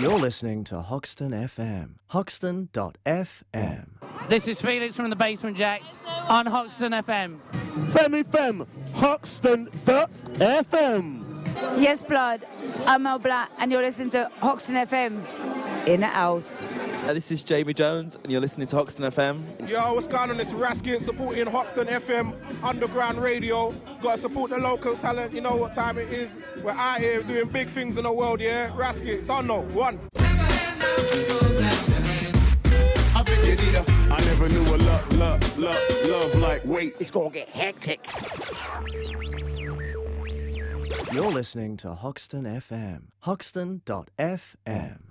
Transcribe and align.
You're 0.00 0.18
listening 0.18 0.64
to 0.64 0.80
Hoxton 0.80 1.32
FM. 1.32 1.94
Hoxton.fm. 2.08 3.86
This 4.28 4.46
is 4.46 4.60
Felix 4.62 4.96
from 4.96 5.10
the 5.10 5.16
Basement 5.16 5.56
Jaxx 5.56 5.98
on 6.28 6.46
Hoxton 6.46 6.92
FM. 6.92 7.38
Femi 7.92 8.26
Fem, 8.26 8.66
Hoxton.fm. 8.94 9.74
Yes, 11.80 12.02
blood. 12.02 12.46
I'm 12.86 13.02
Mel 13.02 13.18
Black, 13.18 13.50
and 13.58 13.72
you're 13.72 13.82
listening 13.82 14.10
to 14.10 14.30
Hoxton 14.40 14.76
FM 14.76 15.24
in 15.88 16.00
the 16.00 16.06
house. 16.06 16.62
This 17.14 17.30
is 17.30 17.42
Jamie 17.42 17.72
Jones, 17.72 18.18
and 18.22 18.30
you're 18.30 18.40
listening 18.42 18.66
to 18.66 18.76
Hoxton 18.76 19.06
FM. 19.06 19.66
Yo, 19.66 19.94
what's 19.94 20.06
going 20.06 20.28
on? 20.30 20.38
It's 20.38 20.52
Raskin 20.52 21.00
supporting 21.00 21.46
Hoxton 21.46 21.86
FM 21.86 22.34
Underground 22.62 23.22
Radio. 23.22 23.70
Gotta 24.02 24.18
support 24.18 24.50
the 24.50 24.58
local 24.58 24.94
talent. 24.94 25.32
You 25.32 25.40
know 25.40 25.56
what 25.56 25.72
time 25.72 25.96
it 25.96 26.12
is. 26.12 26.36
We're 26.62 26.72
out 26.72 27.00
here 27.00 27.22
doing 27.22 27.48
big 27.48 27.70
things 27.70 27.96
in 27.96 28.04
the 28.04 28.12
world, 28.12 28.42
yeah? 28.42 28.68
Raskin, 28.76 29.26
don't 29.26 29.46
know. 29.46 29.62
One. 29.62 29.98
I 33.16 33.22
figured 33.24 33.58
either. 33.58 33.84
I 34.12 34.22
never 34.26 34.50
knew 34.50 34.60
a 34.60 34.76
love, 34.76 35.12
love, 35.14 35.58
love, 35.58 35.80
love 36.04 36.34
like 36.34 36.62
wait. 36.66 36.94
It's 37.00 37.10
gonna 37.10 37.30
get 37.30 37.48
hectic. 37.48 38.06
You're 41.10 41.30
listening 41.30 41.78
to 41.78 41.94
Hoxton 41.94 42.44
FM. 42.44 43.04
Hoxton.fm. 43.20 45.07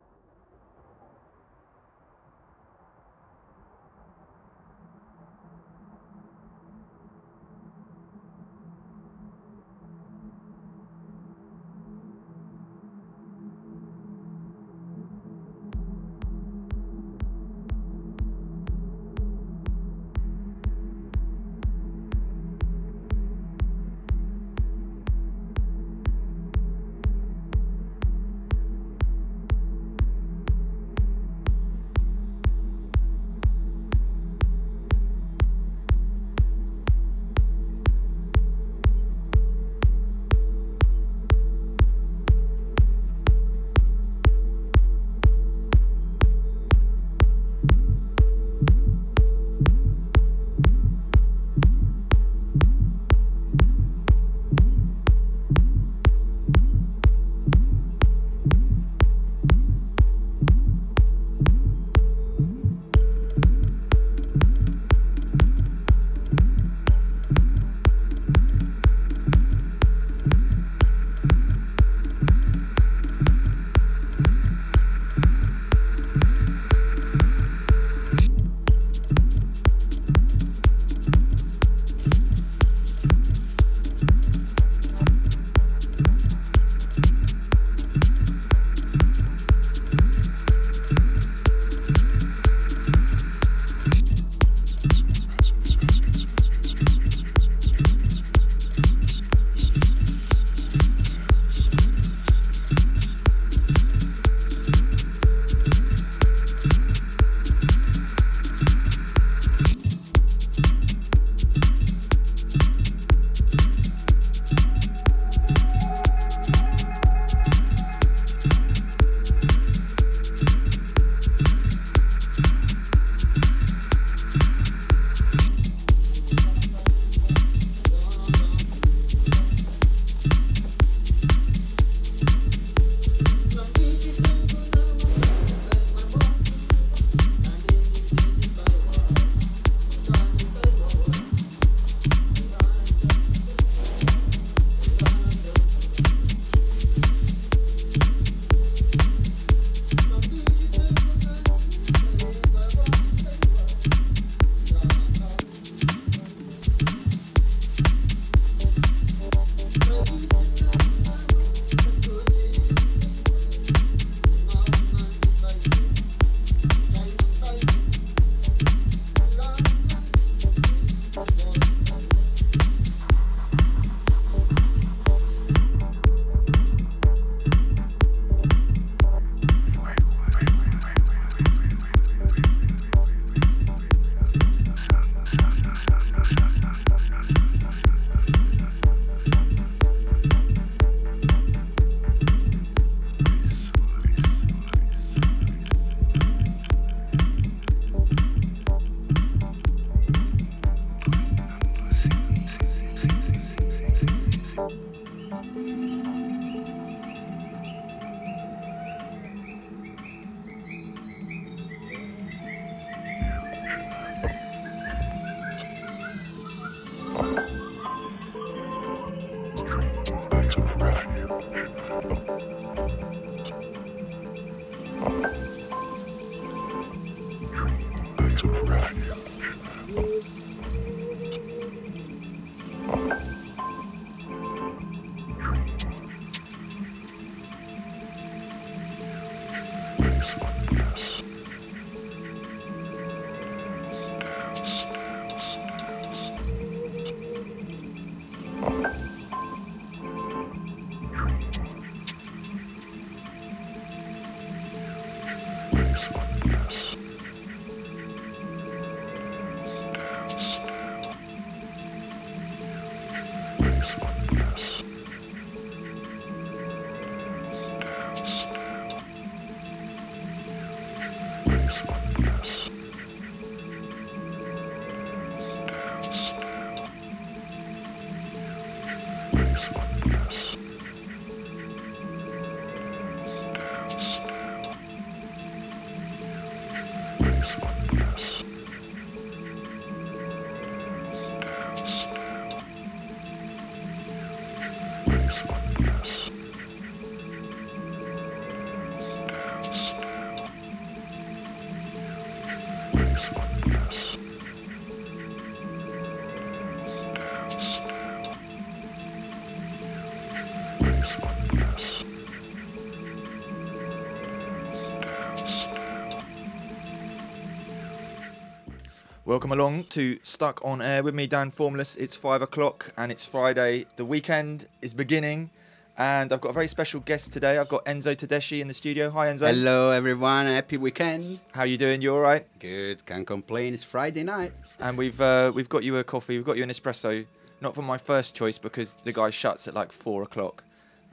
Welcome 319.28 319.52
along 319.52 319.84
to 319.90 320.18
Stuck 320.24 320.64
on 320.64 320.82
Air 320.82 321.04
with 321.04 321.14
me, 321.14 321.28
Dan 321.28 321.52
Formless. 321.52 321.98
It's 321.98 322.16
five 322.16 322.42
o'clock 322.42 322.94
and 322.96 323.12
it's 323.12 323.26
Friday. 323.26 323.86
The 323.98 324.06
weekend 324.06 324.70
is 324.82 324.94
beginning, 324.94 325.50
and 325.98 326.32
I've 326.32 326.40
got 326.40 326.52
a 326.52 326.54
very 326.54 326.70
special 326.70 327.02
guest 327.02 327.34
today. 327.34 327.58
I've 327.58 327.68
got 327.68 327.84
Enzo 327.84 328.16
Tedeschi 328.16 328.62
in 328.62 328.70
the 328.70 328.74
studio. 328.74 329.10
Hi, 329.10 329.28
Enzo. 329.28 329.48
Hello, 329.48 329.92
everyone. 329.92 330.46
Happy 330.46 330.78
weekend. 330.78 331.42
How 331.52 331.66
you 331.66 331.78
doing? 331.78 332.02
You 332.02 332.14
all 332.14 332.22
right? 332.22 332.46
Good. 332.60 333.06
Can't 333.06 333.28
complain. 333.28 333.74
It's 333.74 333.84
Friday 333.84 334.24
night. 334.24 334.54
And 334.80 334.98
we've 334.98 335.20
uh, 335.20 335.52
we've 335.54 335.68
got 335.68 335.84
you 335.84 335.98
a 335.98 336.06
coffee. 336.06 336.38
We've 336.38 336.46
got 336.46 336.56
you 336.56 336.64
an 336.64 336.70
espresso. 336.70 337.26
Not 337.60 337.76
for 337.76 337.82
my 337.82 337.98
first 337.98 338.34
choice 338.34 338.58
because 338.58 338.94
the 338.94 339.12
guy 339.12 339.30
shuts 339.30 339.68
at 339.68 339.74
like 339.74 339.92
four 339.92 340.24
o'clock. 340.24 340.64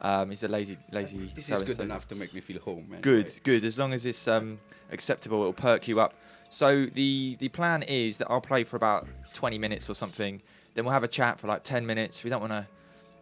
Um, 0.00 0.30
he's 0.30 0.44
a 0.44 0.48
lazy, 0.48 0.78
lazy. 0.92 1.32
This 1.34 1.50
is 1.50 1.62
good 1.62 1.80
enough 1.80 2.06
to 2.06 2.14
make 2.14 2.32
me 2.32 2.40
feel 2.40 2.60
home. 2.60 2.84
Anyway. 2.90 3.00
Good, 3.00 3.40
good. 3.42 3.64
As 3.64 3.76
long 3.76 3.92
as 3.92 4.06
it's 4.06 4.28
um, 4.28 4.60
acceptable, 4.92 5.40
it'll 5.40 5.52
perk 5.52 5.88
you 5.88 5.98
up. 5.98 6.14
So 6.54 6.86
the 6.86 7.34
the 7.40 7.48
plan 7.48 7.82
is 7.82 8.18
that 8.18 8.30
I'll 8.30 8.40
play 8.40 8.62
for 8.62 8.76
about 8.76 9.08
20 9.34 9.58
minutes 9.58 9.90
or 9.90 9.94
something. 9.94 10.40
Then 10.74 10.84
we'll 10.84 10.92
have 10.92 11.02
a 11.02 11.08
chat 11.08 11.40
for 11.40 11.48
like 11.48 11.64
10 11.64 11.84
minutes. 11.84 12.22
We 12.22 12.30
don't 12.30 12.40
want 12.40 12.52
to 12.52 12.68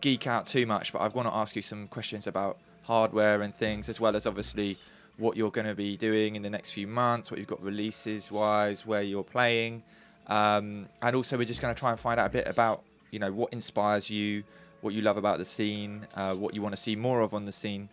geek 0.02 0.26
out 0.26 0.46
too 0.46 0.66
much, 0.66 0.92
but 0.92 0.98
I 0.98 1.08
want 1.08 1.26
to 1.28 1.34
ask 1.34 1.56
you 1.56 1.62
some 1.62 1.88
questions 1.88 2.26
about 2.26 2.58
hardware 2.82 3.40
and 3.40 3.54
things, 3.54 3.88
as 3.88 3.98
well 3.98 4.16
as 4.16 4.26
obviously 4.26 4.76
what 5.16 5.34
you're 5.34 5.50
going 5.50 5.66
to 5.66 5.74
be 5.74 5.96
doing 5.96 6.36
in 6.36 6.42
the 6.42 6.50
next 6.50 6.72
few 6.72 6.86
months, 6.86 7.30
what 7.30 7.38
you've 7.38 7.48
got 7.48 7.62
releases 7.62 8.30
wise, 8.30 8.84
where 8.84 9.00
you're 9.00 9.24
playing, 9.24 9.82
um, 10.26 10.86
and 11.00 11.16
also 11.16 11.38
we're 11.38 11.46
just 11.46 11.62
going 11.62 11.74
to 11.74 11.78
try 11.78 11.90
and 11.90 11.98
find 11.98 12.20
out 12.20 12.26
a 12.26 12.32
bit 12.38 12.46
about 12.46 12.82
you 13.12 13.18
know 13.18 13.32
what 13.32 13.50
inspires 13.54 14.10
you, 14.10 14.44
what 14.82 14.92
you 14.92 15.00
love 15.00 15.16
about 15.16 15.38
the 15.38 15.46
scene, 15.46 16.06
uh, 16.16 16.34
what 16.34 16.54
you 16.54 16.60
want 16.60 16.74
to 16.74 16.80
see 16.80 16.96
more 16.96 17.22
of 17.22 17.32
on 17.32 17.46
the 17.46 17.52
scene. 17.52 17.88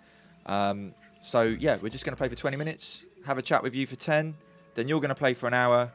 Um, 0.48 0.94
so 1.22 1.44
yeah, 1.44 1.78
we're 1.82 1.88
just 1.88 2.04
going 2.04 2.14
to 2.14 2.18
play 2.18 2.28
for 2.28 2.36
20 2.36 2.58
minutes, 2.58 3.06
have 3.26 3.38
a 3.38 3.42
chat 3.42 3.64
with 3.64 3.74
you 3.74 3.88
for 3.88 3.96
10, 3.96 4.36
then 4.80 4.88
you're 4.88 5.02
going 5.02 5.10
to 5.10 5.16
play 5.16 5.34
for 5.34 5.48
an 5.48 5.54
hour, 5.54 5.92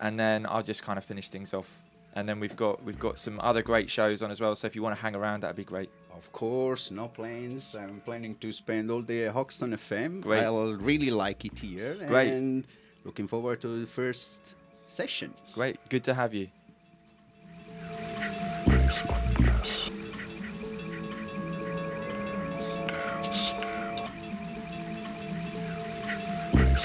and 0.00 0.16
then 0.16 0.46
I'll 0.48 0.62
just 0.62 0.84
kind 0.84 0.96
of 0.96 1.04
finish 1.04 1.28
things 1.28 1.52
off. 1.52 1.82
And 2.14 2.28
then 2.28 2.38
we've 2.38 2.54
got 2.54 2.80
we've 2.84 2.96
got 2.96 3.18
some 3.18 3.40
other 3.40 3.62
great 3.62 3.90
shows 3.90 4.22
on 4.22 4.30
as 4.30 4.40
well. 4.40 4.54
So 4.54 4.68
if 4.68 4.76
you 4.76 4.82
want 4.84 4.94
to 4.94 5.02
hang 5.02 5.16
around, 5.16 5.40
that'd 5.40 5.56
be 5.56 5.64
great. 5.64 5.90
Of 6.14 6.30
course, 6.30 6.92
no 6.92 7.08
plans. 7.08 7.74
I'm 7.74 8.00
planning 8.04 8.36
to 8.36 8.52
spend 8.52 8.92
all 8.92 9.02
day 9.02 9.26
at 9.26 9.32
Hoxton 9.32 9.72
FM. 9.72 10.20
Great. 10.20 10.44
I'll 10.44 10.74
really 10.74 11.10
like 11.10 11.46
it 11.46 11.58
here. 11.58 11.96
Great. 12.06 12.32
And 12.32 12.64
looking 13.02 13.26
forward 13.26 13.60
to 13.62 13.80
the 13.80 13.88
first 13.88 14.54
session. 14.86 15.34
Great. 15.52 15.76
Good 15.88 16.04
to 16.04 16.14
have 16.14 16.32
you. 16.32 16.46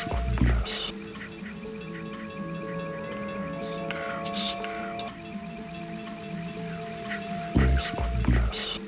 On 0.09 0.82
bliss 7.83 7.97
on 7.97 8.21
bliss. 8.23 8.82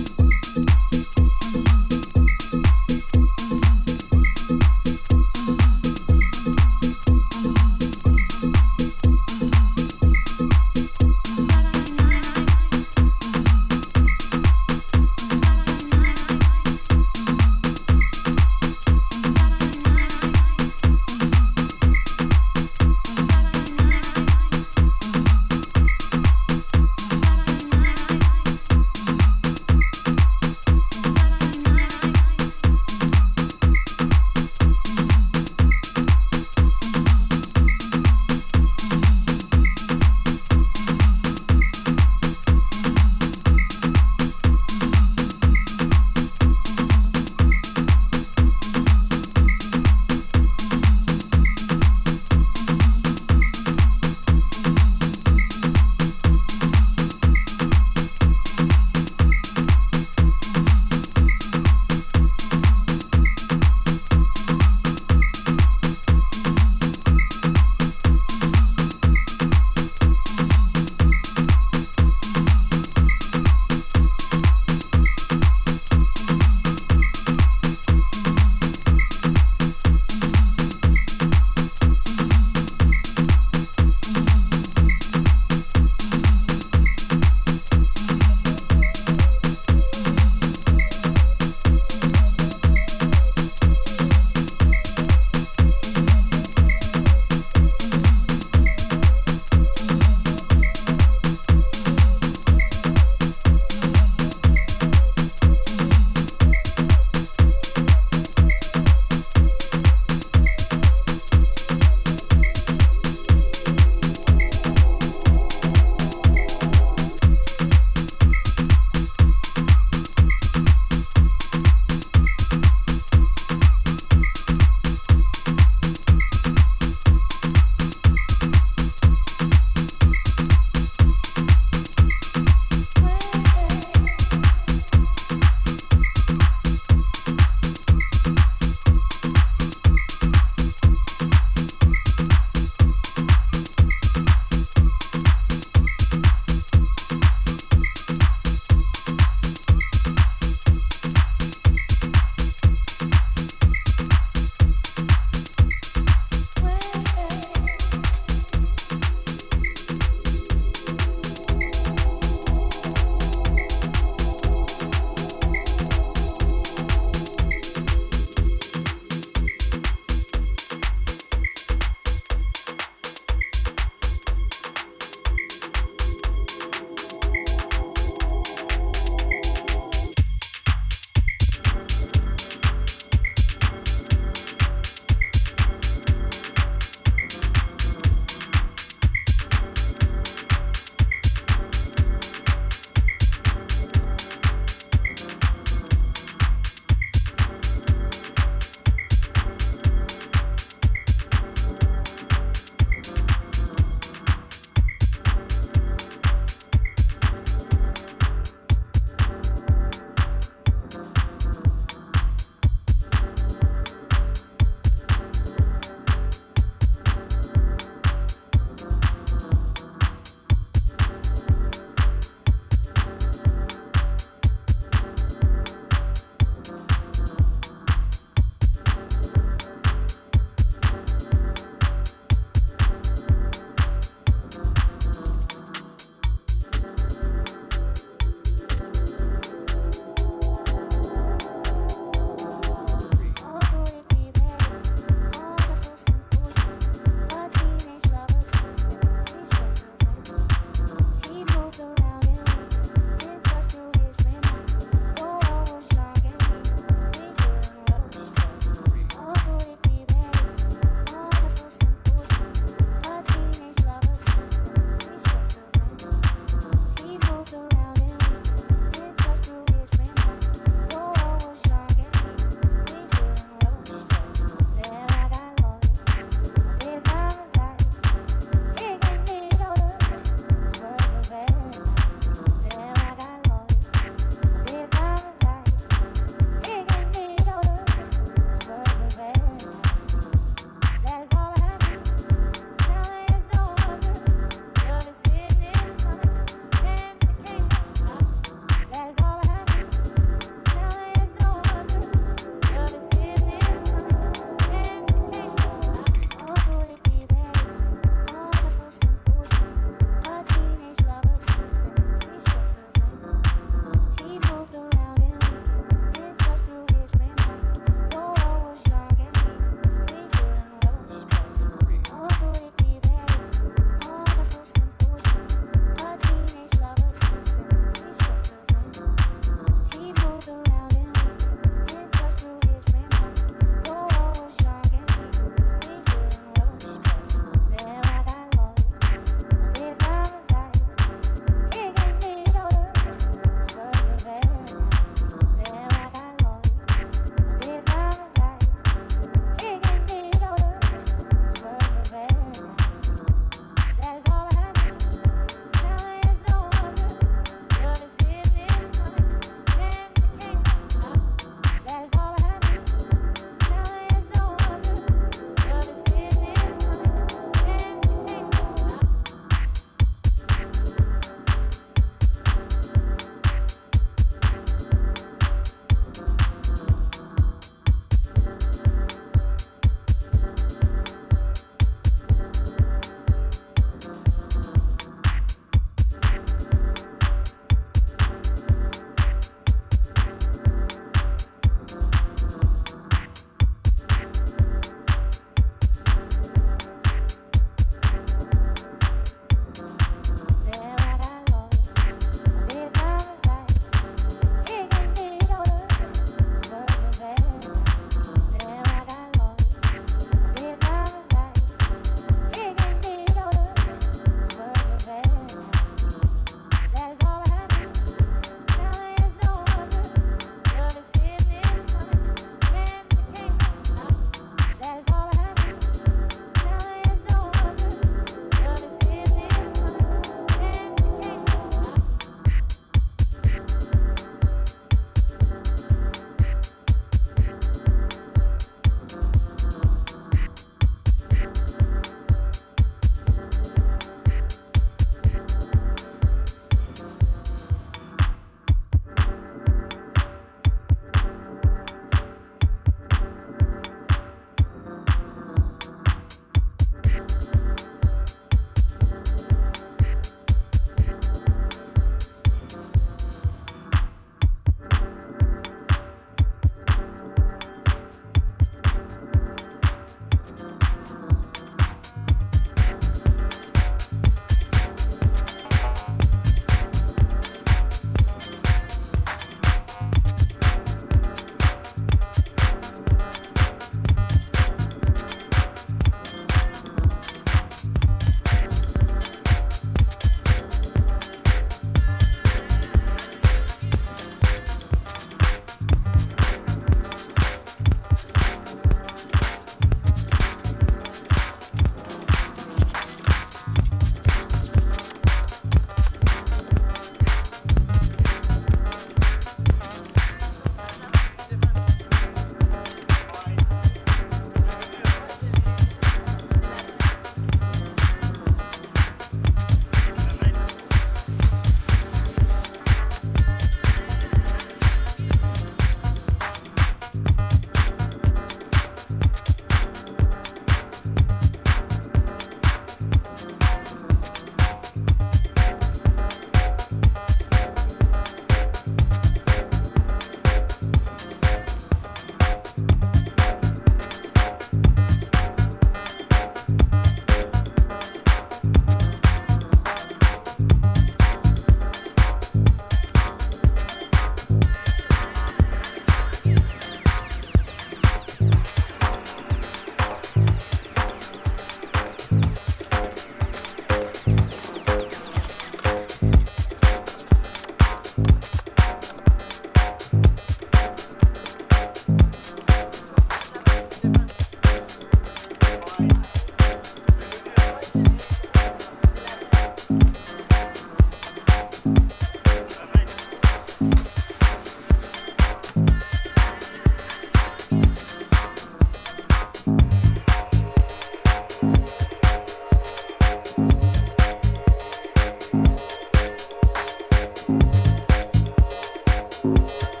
Música 599.43 600.00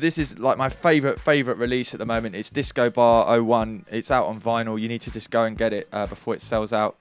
this 0.00 0.18
is 0.18 0.38
like 0.38 0.58
my 0.58 0.68
favorite 0.68 1.20
favorite 1.20 1.58
release 1.58 1.94
at 1.94 2.00
the 2.00 2.06
moment. 2.06 2.34
It's 2.34 2.50
Disco 2.50 2.90
Bar 2.90 3.40
01. 3.40 3.84
It's 3.90 4.10
out 4.10 4.26
on 4.26 4.40
vinyl. 4.40 4.80
You 4.80 4.88
need 4.88 5.02
to 5.02 5.10
just 5.10 5.30
go 5.30 5.44
and 5.44 5.56
get 5.56 5.72
it 5.72 5.88
uh, 5.92 6.06
before 6.06 6.34
it 6.34 6.42
sells 6.42 6.72
out. 6.72 6.96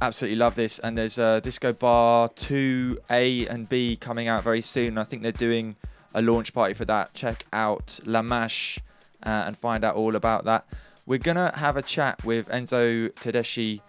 Absolutely 0.00 0.36
love 0.36 0.54
this. 0.54 0.78
And 0.78 0.96
there's 0.96 1.18
uh, 1.18 1.40
Disco 1.40 1.72
Bar 1.72 2.28
2A 2.30 3.50
and 3.50 3.68
B 3.68 3.96
coming 3.96 4.28
out 4.28 4.44
very 4.44 4.60
soon. 4.60 4.96
I 4.96 5.04
think 5.04 5.22
they're 5.22 5.32
doing 5.32 5.76
a 6.14 6.22
launch 6.22 6.54
party 6.54 6.74
for 6.74 6.84
that. 6.84 7.12
Check 7.14 7.44
out 7.52 7.98
La 8.04 8.22
Mash 8.22 8.78
uh, 9.22 9.44
and 9.46 9.56
find 9.56 9.84
out 9.84 9.96
all 9.96 10.16
about 10.16 10.44
that. 10.44 10.66
We're 11.04 11.18
gonna 11.18 11.52
have 11.56 11.76
a 11.76 11.82
chat 11.82 12.24
with 12.24 12.48
Enzo 12.48 13.12
Tedeschi 13.14 13.80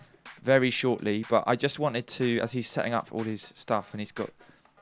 very 0.44 0.70
shortly, 0.70 1.26
but 1.30 1.44
I 1.48 1.56
just 1.56 1.80
wanted 1.80 2.08
to, 2.08 2.40
as 2.40 2.52
he's 2.52 2.70
setting 2.70 2.94
up 2.94 3.08
all 3.12 3.24
his 3.24 3.42
stuff 3.42 3.92
and 3.92 4.00
he's 4.00 4.12
got 4.12 4.30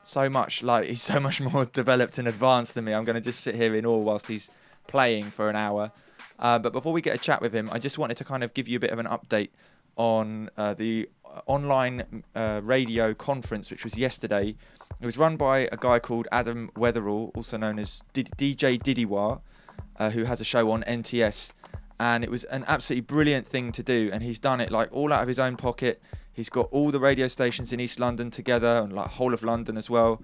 so 0.06 0.30
much, 0.30 0.62
like 0.62 0.88
he's 0.88 1.02
so 1.12 1.20
much 1.20 1.40
more 1.40 1.64
developed 1.64 2.18
and 2.18 2.28
advanced 2.28 2.74
than 2.74 2.84
me. 2.84 2.94
I'm 2.94 3.04
gonna 3.04 3.20
just 3.20 3.40
sit 3.40 3.54
here 3.54 3.74
in 3.74 3.84
awe 3.84 3.98
whilst 3.98 4.28
he's 4.28 4.50
playing 4.86 5.24
for 5.24 5.50
an 5.50 5.56
hour. 5.56 5.90
Uh, 6.38 6.58
but 6.58 6.72
before 6.72 6.92
we 6.92 7.00
get 7.00 7.14
a 7.14 7.18
chat 7.18 7.40
with 7.40 7.54
him, 7.54 7.68
I 7.72 7.78
just 7.78 7.98
wanted 7.98 8.16
to 8.18 8.24
kind 8.24 8.44
of 8.44 8.52
give 8.54 8.68
you 8.68 8.76
a 8.76 8.80
bit 8.80 8.90
of 8.90 8.98
an 8.98 9.06
update 9.06 9.48
on 9.96 10.50
uh, 10.56 10.74
the 10.74 11.08
online 11.46 12.24
uh, 12.34 12.60
radio 12.62 13.14
conference, 13.14 13.70
which 13.70 13.84
was 13.84 13.96
yesterday. 13.96 14.54
It 15.00 15.06
was 15.06 15.18
run 15.18 15.36
by 15.36 15.68
a 15.72 15.76
guy 15.76 15.98
called 15.98 16.28
Adam 16.30 16.70
Weatherall, 16.76 17.30
also 17.34 17.56
known 17.56 17.78
as 17.78 18.02
D- 18.12 18.24
DJ 18.24 18.78
Didiwar, 18.78 19.40
uh, 19.96 20.10
who 20.10 20.24
has 20.24 20.40
a 20.40 20.44
show 20.44 20.70
on 20.70 20.82
NTS. 20.84 21.52
And 21.98 22.22
it 22.22 22.30
was 22.30 22.44
an 22.44 22.64
absolutely 22.68 23.02
brilliant 23.02 23.48
thing 23.48 23.72
to 23.72 23.82
do. 23.82 24.10
And 24.12 24.22
he's 24.22 24.38
done 24.38 24.60
it 24.60 24.70
like 24.70 24.88
all 24.92 25.12
out 25.12 25.22
of 25.22 25.28
his 25.28 25.38
own 25.38 25.56
pocket. 25.56 26.02
He's 26.32 26.50
got 26.50 26.68
all 26.70 26.90
the 26.90 27.00
radio 27.00 27.28
stations 27.28 27.72
in 27.72 27.80
East 27.80 27.98
London 27.98 28.30
together 28.30 28.82
and 28.84 28.92
like 28.92 29.08
whole 29.08 29.32
of 29.32 29.42
London 29.42 29.76
as 29.76 29.88
well. 29.88 30.22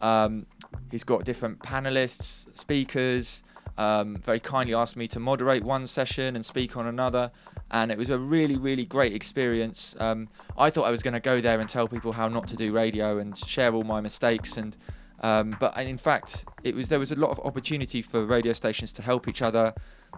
Um, 0.00 0.46
he's 0.90 1.04
got 1.04 1.24
different 1.24 1.58
panelists, 1.60 2.46
speakers. 2.56 3.42
Um, 3.78 4.16
very 4.16 4.40
kindly 4.40 4.74
asked 4.74 4.96
me 4.96 5.08
to 5.08 5.20
moderate 5.20 5.64
one 5.64 5.86
session 5.86 6.36
and 6.36 6.44
speak 6.44 6.76
on 6.76 6.86
another, 6.86 7.30
and 7.70 7.90
it 7.90 7.96
was 7.96 8.10
a 8.10 8.18
really, 8.18 8.56
really 8.56 8.84
great 8.84 9.14
experience. 9.14 9.96
Um, 9.98 10.28
I 10.58 10.68
thought 10.68 10.84
I 10.84 10.90
was 10.90 11.02
going 11.02 11.14
to 11.14 11.20
go 11.20 11.40
there 11.40 11.58
and 11.58 11.68
tell 11.68 11.88
people 11.88 12.12
how 12.12 12.28
not 12.28 12.46
to 12.48 12.56
do 12.56 12.72
radio 12.72 13.18
and 13.18 13.36
share 13.38 13.72
all 13.72 13.84
my 13.84 14.00
mistakes, 14.02 14.58
and 14.58 14.76
um, 15.20 15.56
but 15.60 15.76
in 15.78 15.96
fact, 15.96 16.44
it 16.62 16.74
was 16.74 16.88
there 16.88 16.98
was 16.98 17.10
a 17.10 17.14
lot 17.14 17.30
of 17.30 17.40
opportunity 17.40 18.02
for 18.02 18.24
radio 18.26 18.52
stations 18.52 18.92
to 18.92 19.02
help 19.02 19.28
each 19.28 19.40
other. 19.40 19.72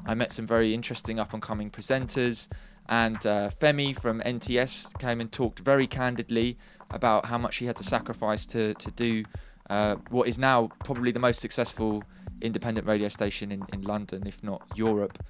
I 0.07 0.15
met 0.15 0.33
some 0.33 0.47
very 0.47 0.75
interesting 0.75 1.19
up 1.19 1.33
and 1.33 1.43
coming 1.43 1.71
presenters, 1.71 2.49
and 2.89 3.17
uh, 3.27 3.51
Femi 3.51 3.99
from 3.99 4.21
NTS 4.21 4.99
came 4.99 5.21
and 5.21 5.31
talked 5.31 5.61
very 5.61 5.87
candidly 5.87 6.59
about 6.91 7.27
how 7.27 7.39
much 7.39 7.57
he 7.57 7.67
had 7.67 7.77
to 7.77 7.85
sacrifice 7.85 8.45
to 8.47 8.75
to 8.75 8.91
do 8.91 9.25
uh, 9.71 9.97
what 10.11 10.29
is 10.29 10.39
now 10.39 10.69
probably 10.85 11.11
the 11.11 11.21
most 11.21 11.41
successful 11.41 12.03
independent 12.43 12.87
radio 12.87 13.09
station 13.09 13.53
in, 13.53 13.65
in 13.73 13.83
London, 13.83 14.27
if 14.27 14.43
not 14.43 14.63
Europe, 14.75 15.23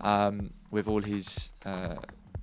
um, 0.00 0.50
with 0.70 0.88
all 0.88 1.02
his 1.02 1.52
uh, 1.64 1.96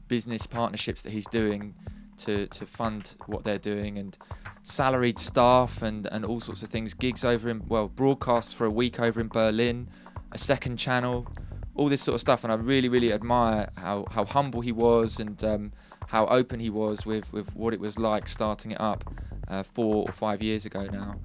business 0.08 0.48
partnerships 0.48 1.02
that 1.02 1.12
he's 1.12 1.28
doing 1.28 1.74
to, 2.18 2.48
to 2.48 2.66
fund 2.66 3.16
what 3.26 3.44
they're 3.44 3.58
doing 3.58 3.98
and 3.98 4.18
salaried 4.64 5.18
staff 5.18 5.82
and, 5.82 6.06
and 6.08 6.24
all 6.24 6.40
sorts 6.40 6.62
of 6.62 6.70
things, 6.70 6.94
gigs 6.94 7.26
over 7.26 7.50
in, 7.50 7.68
well, 7.68 7.88
broadcasts 7.88 8.54
for 8.54 8.66
a 8.66 8.70
week 8.70 9.00
over 9.00 9.20
in 9.20 9.28
Berlin, 9.28 9.90
a 10.32 10.38
second 10.38 10.78
channel, 10.78 11.28
all 11.76 11.90
this 11.90 12.02
sort 12.02 12.16
of 12.16 12.22
stuff. 12.22 12.44
And 12.44 12.52
I 12.52 12.56
really, 12.56 12.90
really 12.90 13.14
admire 13.14 13.70
how, 13.78 14.06
how 14.12 14.26
humble 14.26 14.62
he 14.62 14.72
was 14.72 15.20
and 15.20 15.42
um, 15.44 15.72
how 16.08 16.26
open 16.28 16.60
he 16.60 16.70
was 16.70 17.06
with, 17.06 17.32
with 17.34 17.56
what 17.56 17.74
it 17.74 17.80
was 17.80 17.98
like 17.98 18.28
starting 18.28 18.72
it 18.72 18.82
up 18.82 19.04
uh, 19.48 19.64
four 19.64 20.06
or 20.08 20.12
five 20.12 20.42
years 20.42 20.66
ago 20.66 20.88
now. 20.92 21.16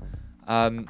Um, 0.46 0.88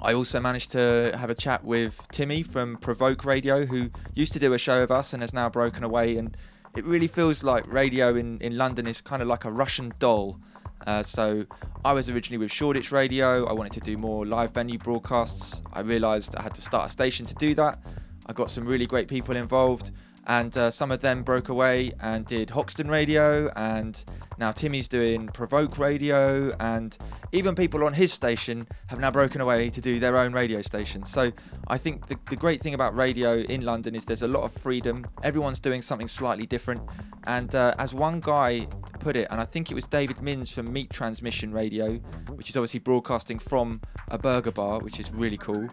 I 0.00 0.12
also 0.12 0.38
managed 0.38 0.70
to 0.72 1.12
have 1.18 1.30
a 1.30 1.34
chat 1.34 1.64
with 1.64 2.06
Timmy 2.12 2.42
from 2.42 2.76
Provoke 2.76 3.24
Radio, 3.24 3.64
who 3.64 3.90
used 4.14 4.32
to 4.34 4.38
do 4.38 4.52
a 4.52 4.58
show 4.58 4.82
of 4.82 4.90
us 4.90 5.12
and 5.12 5.22
has 5.22 5.34
now 5.34 5.48
broken 5.48 5.82
away. 5.82 6.16
And 6.16 6.36
it 6.76 6.84
really 6.84 7.08
feels 7.08 7.42
like 7.42 7.66
radio 7.66 8.14
in, 8.14 8.40
in 8.40 8.56
London 8.56 8.86
is 8.86 9.00
kind 9.00 9.22
of 9.22 9.28
like 9.28 9.44
a 9.44 9.50
Russian 9.50 9.92
doll. 9.98 10.38
Uh, 10.86 11.02
so 11.02 11.44
I 11.84 11.92
was 11.92 12.08
originally 12.08 12.38
with 12.38 12.52
Shoreditch 12.52 12.92
Radio. 12.92 13.44
I 13.46 13.52
wanted 13.52 13.72
to 13.72 13.80
do 13.80 13.98
more 13.98 14.24
live 14.24 14.52
venue 14.52 14.78
broadcasts. 14.78 15.62
I 15.72 15.80
realised 15.80 16.36
I 16.36 16.42
had 16.42 16.54
to 16.54 16.62
start 16.62 16.86
a 16.86 16.88
station 16.88 17.26
to 17.26 17.34
do 17.34 17.54
that. 17.56 17.80
I 18.28 18.32
got 18.32 18.50
some 18.50 18.64
really 18.64 18.86
great 18.86 19.08
people 19.08 19.36
involved 19.36 19.92
and 20.28 20.56
uh, 20.58 20.70
some 20.70 20.92
of 20.92 21.00
them 21.00 21.22
broke 21.22 21.48
away 21.48 21.90
and 22.00 22.26
did 22.26 22.50
Hoxton 22.50 22.88
Radio, 22.88 23.50
and 23.56 24.04
now 24.36 24.52
Timmy's 24.52 24.86
doing 24.86 25.26
Provoke 25.28 25.78
Radio, 25.78 26.54
and 26.60 26.96
even 27.32 27.54
people 27.54 27.82
on 27.82 27.94
his 27.94 28.12
station 28.12 28.68
have 28.88 29.00
now 29.00 29.10
broken 29.10 29.40
away 29.40 29.70
to 29.70 29.80
do 29.80 29.98
their 29.98 30.18
own 30.18 30.34
radio 30.34 30.60
station. 30.60 31.02
So 31.06 31.32
I 31.68 31.78
think 31.78 32.08
the, 32.08 32.18
the 32.28 32.36
great 32.36 32.60
thing 32.60 32.74
about 32.74 32.94
radio 32.94 33.36
in 33.36 33.62
London 33.62 33.94
is 33.94 34.04
there's 34.04 34.20
a 34.20 34.28
lot 34.28 34.42
of 34.42 34.52
freedom. 34.52 35.06
Everyone's 35.22 35.60
doing 35.60 35.80
something 35.80 36.08
slightly 36.08 36.44
different, 36.44 36.82
and 37.26 37.54
uh, 37.54 37.74
as 37.78 37.94
one 37.94 38.20
guy 38.20 38.66
put 39.00 39.16
it, 39.16 39.28
and 39.30 39.40
I 39.40 39.46
think 39.46 39.70
it 39.70 39.74
was 39.74 39.86
David 39.86 40.20
Minns 40.20 40.50
from 40.50 40.70
Meat 40.70 40.90
Transmission 40.90 41.52
Radio, 41.52 41.94
which 42.34 42.50
is 42.50 42.56
obviously 42.56 42.80
broadcasting 42.80 43.38
from 43.38 43.80
a 44.08 44.18
burger 44.18 44.52
bar, 44.52 44.80
which 44.80 45.00
is 45.00 45.10
really 45.10 45.38
cool. 45.38 45.68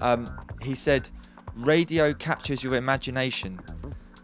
Um, 0.00 0.28
he 0.60 0.74
said, 0.74 1.08
Radio 1.56 2.12
captures 2.14 2.62
your 2.62 2.74
imagination. 2.74 3.60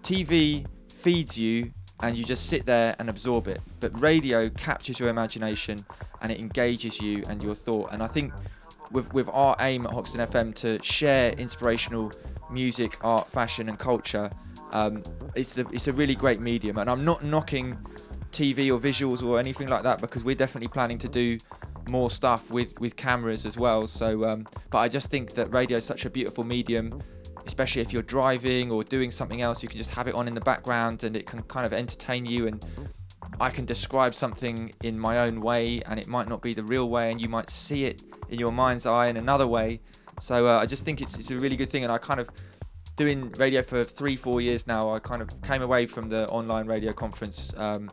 TV 0.02 0.66
feeds 0.92 1.38
you 1.38 1.72
and 2.00 2.16
you 2.16 2.24
just 2.24 2.46
sit 2.46 2.64
there 2.64 2.94
and 2.98 3.10
absorb 3.10 3.48
it. 3.48 3.60
But 3.80 4.00
radio 4.00 4.48
captures 4.50 4.98
your 4.98 5.08
imagination 5.08 5.84
and 6.22 6.32
it 6.32 6.38
engages 6.38 7.00
you 7.00 7.24
and 7.28 7.42
your 7.42 7.54
thought. 7.54 7.92
And 7.92 8.02
I 8.02 8.06
think 8.06 8.32
with 8.90 9.12
with 9.12 9.28
our 9.30 9.56
aim 9.60 9.86
at 9.86 9.92
Hoxton 9.92 10.20
FM 10.26 10.54
to 10.56 10.82
share 10.82 11.32
inspirational 11.32 12.12
music, 12.50 12.98
art, 13.02 13.28
fashion, 13.28 13.68
and 13.68 13.78
culture, 13.78 14.30
um, 14.72 15.02
it's 15.34 15.52
the, 15.52 15.66
it's 15.72 15.88
a 15.88 15.92
really 15.92 16.14
great 16.14 16.40
medium. 16.40 16.78
And 16.78 16.88
I'm 16.88 17.04
not 17.04 17.22
knocking 17.22 17.76
TV 18.32 18.70
or 18.70 18.78
visuals 18.78 19.22
or 19.22 19.38
anything 19.38 19.68
like 19.68 19.82
that 19.82 20.00
because 20.00 20.24
we're 20.24 20.34
definitely 20.34 20.68
planning 20.68 20.98
to 20.98 21.08
do 21.08 21.38
more 21.88 22.10
stuff 22.10 22.50
with 22.50 22.78
with 22.80 22.96
cameras 22.96 23.44
as 23.44 23.56
well. 23.56 23.86
So, 23.86 24.24
um, 24.24 24.46
but 24.70 24.78
I 24.78 24.88
just 24.88 25.10
think 25.10 25.34
that 25.34 25.52
radio 25.52 25.78
is 25.78 25.84
such 25.84 26.04
a 26.04 26.10
beautiful 26.10 26.44
medium 26.44 27.02
especially 27.48 27.82
if 27.82 27.92
you're 27.92 28.02
driving 28.02 28.70
or 28.70 28.84
doing 28.84 29.10
something 29.10 29.40
else, 29.40 29.62
you 29.62 29.68
can 29.68 29.78
just 29.78 29.90
have 29.90 30.06
it 30.06 30.14
on 30.14 30.28
in 30.28 30.34
the 30.34 30.40
background 30.40 31.02
and 31.02 31.16
it 31.16 31.26
can 31.26 31.42
kind 31.44 31.66
of 31.66 31.72
entertain 31.72 32.24
you. 32.24 32.46
And 32.46 32.64
I 33.40 33.50
can 33.50 33.64
describe 33.64 34.14
something 34.14 34.72
in 34.82 34.98
my 34.98 35.20
own 35.20 35.40
way, 35.40 35.82
and 35.86 35.98
it 35.98 36.06
might 36.06 36.28
not 36.28 36.42
be 36.42 36.54
the 36.54 36.62
real 36.62 36.88
way, 36.90 37.10
and 37.10 37.20
you 37.20 37.28
might 37.28 37.50
see 37.50 37.84
it 37.86 38.02
in 38.28 38.38
your 38.38 38.52
mind's 38.52 38.86
eye 38.86 39.08
in 39.08 39.16
another 39.16 39.46
way. 39.46 39.80
So 40.20 40.46
uh, 40.46 40.58
I 40.58 40.66
just 40.66 40.84
think 40.84 41.00
it's, 41.00 41.16
it's 41.18 41.30
a 41.30 41.36
really 41.36 41.56
good 41.56 41.70
thing, 41.70 41.84
and 41.84 41.92
I 41.92 41.98
kind 41.98 42.20
of 42.20 42.28
doing 42.96 43.30
radio 43.32 43.62
for 43.62 43.82
three, 43.82 44.16
four 44.16 44.40
years 44.40 44.66
now. 44.66 44.90
I 44.90 44.98
kind 44.98 45.22
of 45.22 45.28
came 45.42 45.62
away 45.62 45.86
from 45.86 46.08
the 46.08 46.28
online 46.28 46.66
radio 46.66 46.92
conference. 46.92 47.52
Um, 47.56 47.90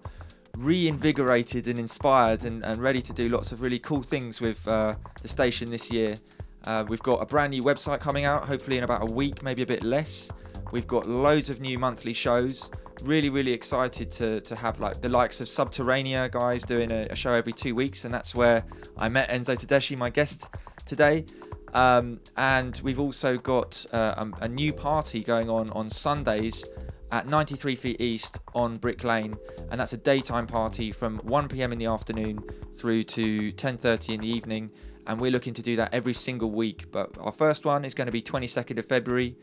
reinvigorated 0.58 1.68
and 1.68 1.78
inspired 1.78 2.46
and, 2.46 2.64
and 2.64 2.82
ready 2.82 3.02
to 3.02 3.12
do 3.12 3.28
lots 3.28 3.52
of 3.52 3.60
really 3.60 3.80
cool 3.80 4.02
things 4.02 4.40
with 4.40 4.66
uh, 4.66 4.96
the 5.22 5.28
station 5.28 5.70
this 5.70 5.92
year 5.92 6.18
uh, 6.66 6.84
we've 6.88 7.04
got 7.04 7.22
a 7.22 7.26
brand 7.26 7.52
new 7.52 7.64
website 7.64 8.00
coming 8.00 8.26
out, 8.26 8.46
hopefully 8.46 8.78
in 8.78 8.84
about 8.84 9.04
a 9.04 9.12
week, 9.12 9.44
maybe 9.44 9.62
a 9.62 9.66
bit 9.66 9.84
less. 9.84 10.30
We've 10.72 10.88
got 10.88 11.08
loads 11.08 11.50
of 11.50 11.62
new 11.62 11.78
monthly 11.78 12.14
shows. 12.14 12.72
Really, 13.04 13.30
really 13.30 13.52
excited 13.52 14.10
to, 14.12 14.42
to 14.42 14.56
have 14.56 14.80
like 14.80 15.02
the 15.02 15.10
likes 15.10 15.42
of 15.42 15.48
Subterranea 15.48 16.32
guys 16.32 16.64
doing 16.64 16.92
a, 16.92 17.08
a 17.10 17.16
show 17.16 17.32
every 17.32 17.54
two 17.54 17.76
weeks, 17.76 18.06
and 18.06 18.14
that's 18.14 18.34
where 18.34 18.66
I 18.98 19.10
met 19.10 19.30
Enzo 19.30 19.56
Tedeschi, 19.56 19.98
my 19.98 20.10
guest 20.10 20.50
today. 20.86 21.26
Um, 21.74 22.22
and 22.38 22.80
we've 22.84 23.00
also 23.00 23.38
got 23.38 23.86
uh, 23.92 24.26
a, 24.40 24.46
a 24.46 24.48
new 24.48 24.74
party 24.74 25.24
going 25.24 25.50
on 25.50 25.70
on 25.72 25.90
Sundays 25.90 26.64
at 27.12 27.28
93 27.28 27.76
Feet 27.76 28.02
East 28.02 28.40
on 28.54 28.78
Brick 28.78 29.04
Lane, 29.04 29.38
and 29.70 29.80
that's 29.80 29.94
a 29.94 29.98
daytime 29.98 30.48
party 30.48 30.92
from 30.92 31.20
1 31.20 31.48
p.m. 31.50 31.74
in 31.74 31.78
the 31.78 31.86
afternoon 31.86 32.44
through 32.76 33.04
to 33.04 33.52
10:30 33.54 34.16
in 34.16 34.22
the 34.22 34.28
evening 34.28 34.72
and 35.08 35.20
we're 35.20 35.32
looking 35.32 35.54
to 35.54 35.62
do 35.62 35.76
that 35.76 35.94
every 35.94 36.14
single 36.14 36.52
week. 36.52 36.92
But 36.92 37.18
our 37.20 37.32
first 37.32 37.66
one 37.66 37.86
is 37.86 37.94
going 37.94 38.08
to 38.08 38.12
be 38.12 38.22
22nd 38.22 38.80
of 38.80 38.86
February. 38.86 39.36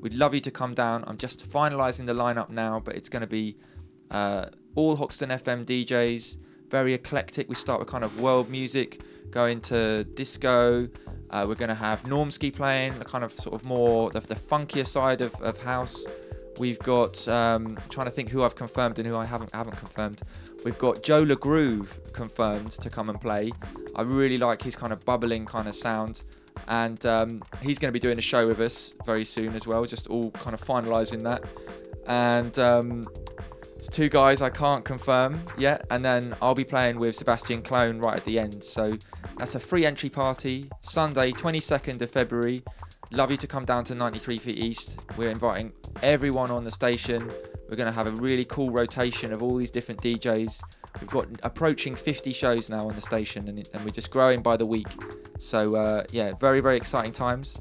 We'd 0.00 0.14
love 0.14 0.34
you 0.34 0.40
to 0.40 0.50
come 0.50 0.74
down. 0.74 1.04
I'm 1.06 1.16
just 1.16 1.48
finalising 1.48 2.06
the 2.06 2.14
lineup 2.14 2.50
now, 2.50 2.80
but 2.80 2.96
it's 2.96 3.08
going 3.08 3.22
to 3.22 3.26
be 3.26 3.56
uh, 4.10 4.46
all 4.74 4.96
Hoxton 4.96 5.30
FM 5.30 5.64
DJs, 5.64 6.38
very 6.68 6.94
eclectic. 6.94 7.48
We 7.48 7.54
start 7.54 7.80
with 7.80 7.88
kind 7.88 8.04
of 8.04 8.20
world 8.20 8.48
music, 8.48 9.02
go 9.30 9.46
into 9.46 10.04
disco. 10.14 10.88
Uh, 11.30 11.44
we're 11.48 11.54
going 11.54 11.68
to 11.68 11.74
have 11.74 12.02
Normski 12.04 12.54
playing, 12.54 12.98
the 12.98 13.04
kind 13.04 13.22
of 13.22 13.32
sort 13.32 13.54
of 13.54 13.64
more 13.64 14.10
the, 14.10 14.20
the 14.20 14.34
funkier 14.34 14.86
side 14.86 15.20
of, 15.20 15.34
of 15.40 15.60
house. 15.62 16.04
We've 16.58 16.78
got 16.80 17.26
um, 17.28 17.78
trying 17.88 18.06
to 18.06 18.10
think 18.10 18.28
who 18.28 18.42
I've 18.42 18.56
confirmed 18.56 18.98
and 18.98 19.06
who 19.06 19.16
I 19.16 19.24
haven't 19.24 19.54
haven't 19.54 19.76
confirmed. 19.76 20.22
We've 20.64 20.78
got 20.78 21.02
Joe 21.02 21.24
LaGroove 21.24 22.12
confirmed 22.12 22.72
to 22.72 22.90
come 22.90 23.08
and 23.08 23.20
play. 23.20 23.52
I 23.96 24.02
really 24.02 24.36
like 24.36 24.62
his 24.62 24.76
kind 24.76 24.92
of 24.92 25.04
bubbling 25.04 25.46
kind 25.46 25.66
of 25.66 25.74
sound. 25.74 26.22
And 26.68 27.04
um, 27.06 27.42
he's 27.62 27.78
going 27.78 27.88
to 27.88 27.92
be 27.92 27.98
doing 27.98 28.18
a 28.18 28.22
show 28.22 28.46
with 28.46 28.60
us 28.60 28.92
very 29.06 29.24
soon 29.24 29.54
as 29.54 29.66
well, 29.66 29.84
just 29.86 30.06
all 30.08 30.30
kind 30.32 30.52
of 30.52 30.62
finalising 30.62 31.22
that. 31.22 31.44
And 32.06 32.58
um, 32.58 33.08
two 33.90 34.08
guys 34.08 34.42
I 34.42 34.50
can't 34.50 34.84
confirm 34.84 35.42
yet. 35.56 35.86
And 35.90 36.04
then 36.04 36.34
I'll 36.42 36.54
be 36.54 36.64
playing 36.64 36.98
with 36.98 37.16
Sebastian 37.16 37.62
Clone 37.62 37.98
right 37.98 38.16
at 38.16 38.24
the 38.26 38.38
end. 38.38 38.62
So 38.62 38.98
that's 39.38 39.54
a 39.54 39.60
free 39.60 39.86
entry 39.86 40.10
party, 40.10 40.68
Sunday, 40.80 41.32
22nd 41.32 42.02
of 42.02 42.10
February. 42.10 42.62
love 43.10 43.30
you 43.30 43.36
to 43.38 43.46
come 43.46 43.64
down 43.64 43.84
to 43.84 43.94
93 43.94 44.38
Feet 44.38 44.58
East. 44.58 45.00
We're 45.16 45.30
inviting 45.30 45.72
everyone 46.02 46.50
on 46.50 46.64
the 46.64 46.70
station. 46.70 47.30
We're 47.70 47.76
going 47.76 47.86
to 47.86 47.92
have 47.92 48.08
a 48.08 48.10
really 48.10 48.44
cool 48.46 48.70
rotation 48.70 49.32
of 49.32 49.44
all 49.44 49.54
these 49.54 49.70
different 49.70 50.02
DJs. 50.02 50.60
We've 51.00 51.08
got 51.08 51.28
approaching 51.44 51.94
50 51.94 52.32
shows 52.32 52.68
now 52.68 52.88
on 52.88 52.96
the 52.96 53.00
station, 53.00 53.48
and, 53.48 53.68
and 53.72 53.84
we're 53.84 53.92
just 53.92 54.10
growing 54.10 54.42
by 54.42 54.56
the 54.56 54.66
week. 54.66 54.88
So 55.38 55.76
uh, 55.76 56.04
yeah, 56.10 56.32
very 56.40 56.60
very 56.60 56.76
exciting 56.76 57.12
times. 57.12 57.60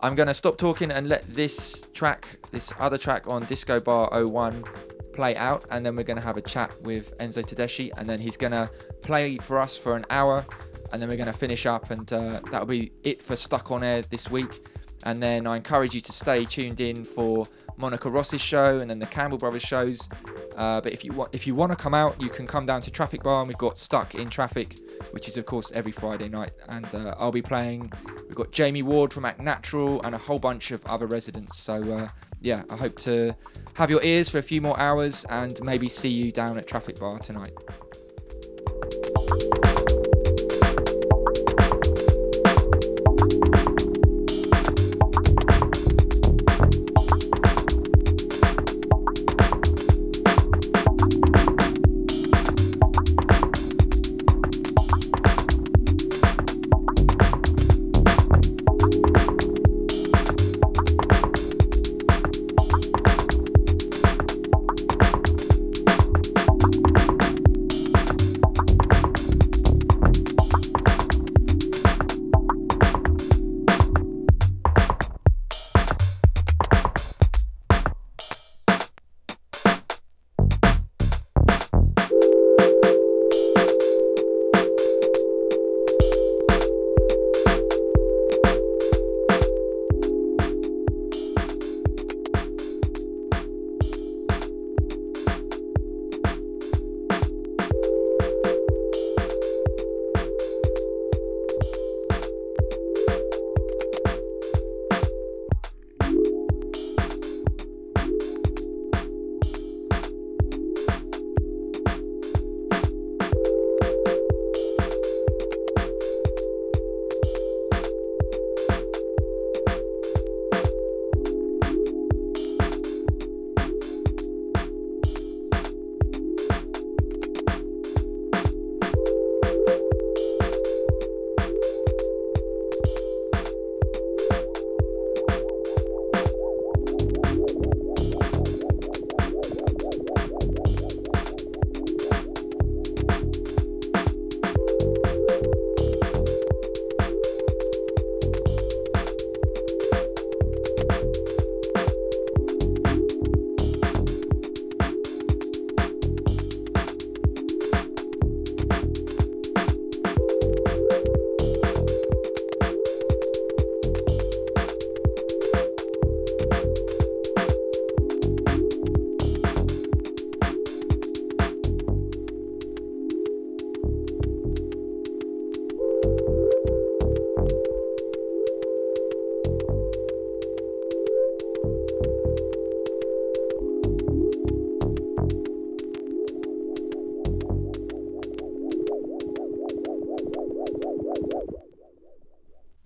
I'm 0.00 0.16
going 0.16 0.26
to 0.26 0.34
stop 0.34 0.58
talking 0.58 0.90
and 0.90 1.08
let 1.08 1.26
this 1.32 1.86
track, 1.94 2.36
this 2.50 2.72
other 2.80 2.98
track 2.98 3.28
on 3.28 3.44
Disco 3.44 3.78
Bar 3.80 4.10
01, 4.26 4.64
play 5.14 5.36
out, 5.36 5.64
and 5.70 5.86
then 5.86 5.94
we're 5.94 6.02
going 6.02 6.18
to 6.18 6.26
have 6.26 6.36
a 6.36 6.42
chat 6.42 6.74
with 6.82 7.16
Enzo 7.18 7.42
Tedeschi, 7.42 7.90
and 7.96 8.08
then 8.08 8.18
he's 8.18 8.36
going 8.36 8.52
to 8.52 8.68
play 9.02 9.38
for 9.38 9.60
us 9.60 9.78
for 9.78 9.96
an 9.96 10.04
hour, 10.10 10.44
and 10.92 11.00
then 11.00 11.08
we're 11.08 11.16
going 11.16 11.26
to 11.26 11.32
finish 11.32 11.64
up, 11.64 11.92
and 11.92 12.12
uh, 12.12 12.40
that'll 12.50 12.66
be 12.66 12.92
it 13.04 13.22
for 13.22 13.36
Stuck 13.36 13.70
on 13.70 13.84
Air 13.84 14.02
this 14.02 14.28
week. 14.28 14.66
And 15.04 15.22
then 15.22 15.46
I 15.46 15.56
encourage 15.56 15.94
you 15.94 16.00
to 16.00 16.12
stay 16.12 16.44
tuned 16.44 16.80
in 16.80 17.04
for 17.04 17.46
Monica 17.76 18.08
Ross's 18.08 18.40
show 18.40 18.80
and 18.80 18.88
then 18.88 18.98
the 18.98 19.06
Campbell 19.06 19.38
Brothers 19.38 19.62
shows. 19.62 20.08
Uh, 20.56 20.80
but 20.80 20.92
if 20.92 21.04
you 21.04 21.12
want, 21.12 21.34
if 21.34 21.46
you 21.46 21.54
want 21.54 21.72
to 21.72 21.76
come 21.76 21.94
out, 21.94 22.20
you 22.20 22.28
can 22.28 22.46
come 22.46 22.66
down 22.66 22.80
to 22.82 22.90
Traffic 22.90 23.22
Bar, 23.22 23.40
and 23.40 23.48
we've 23.48 23.58
got 23.58 23.78
Stuck 23.78 24.14
in 24.14 24.28
Traffic, 24.28 24.78
which 25.10 25.28
is 25.28 25.36
of 25.36 25.46
course 25.46 25.72
every 25.72 25.92
Friday 25.92 26.28
night. 26.28 26.52
And 26.68 26.94
uh, 26.94 27.14
I'll 27.18 27.32
be 27.32 27.42
playing. 27.42 27.90
We've 28.28 28.36
got 28.36 28.52
Jamie 28.52 28.82
Ward 28.82 29.12
from 29.12 29.24
Act 29.24 29.40
Natural 29.40 30.00
and 30.02 30.14
a 30.14 30.18
whole 30.18 30.38
bunch 30.38 30.70
of 30.70 30.84
other 30.86 31.06
residents. 31.06 31.58
So 31.58 31.74
uh, 31.92 32.08
yeah, 32.40 32.62
I 32.70 32.76
hope 32.76 32.96
to 33.00 33.34
have 33.74 33.90
your 33.90 34.02
ears 34.02 34.28
for 34.28 34.38
a 34.38 34.42
few 34.42 34.60
more 34.60 34.78
hours 34.78 35.24
and 35.28 35.60
maybe 35.62 35.88
see 35.88 36.10
you 36.10 36.30
down 36.30 36.56
at 36.58 36.66
Traffic 36.66 37.00
Bar 37.00 37.18
tonight. 37.18 37.52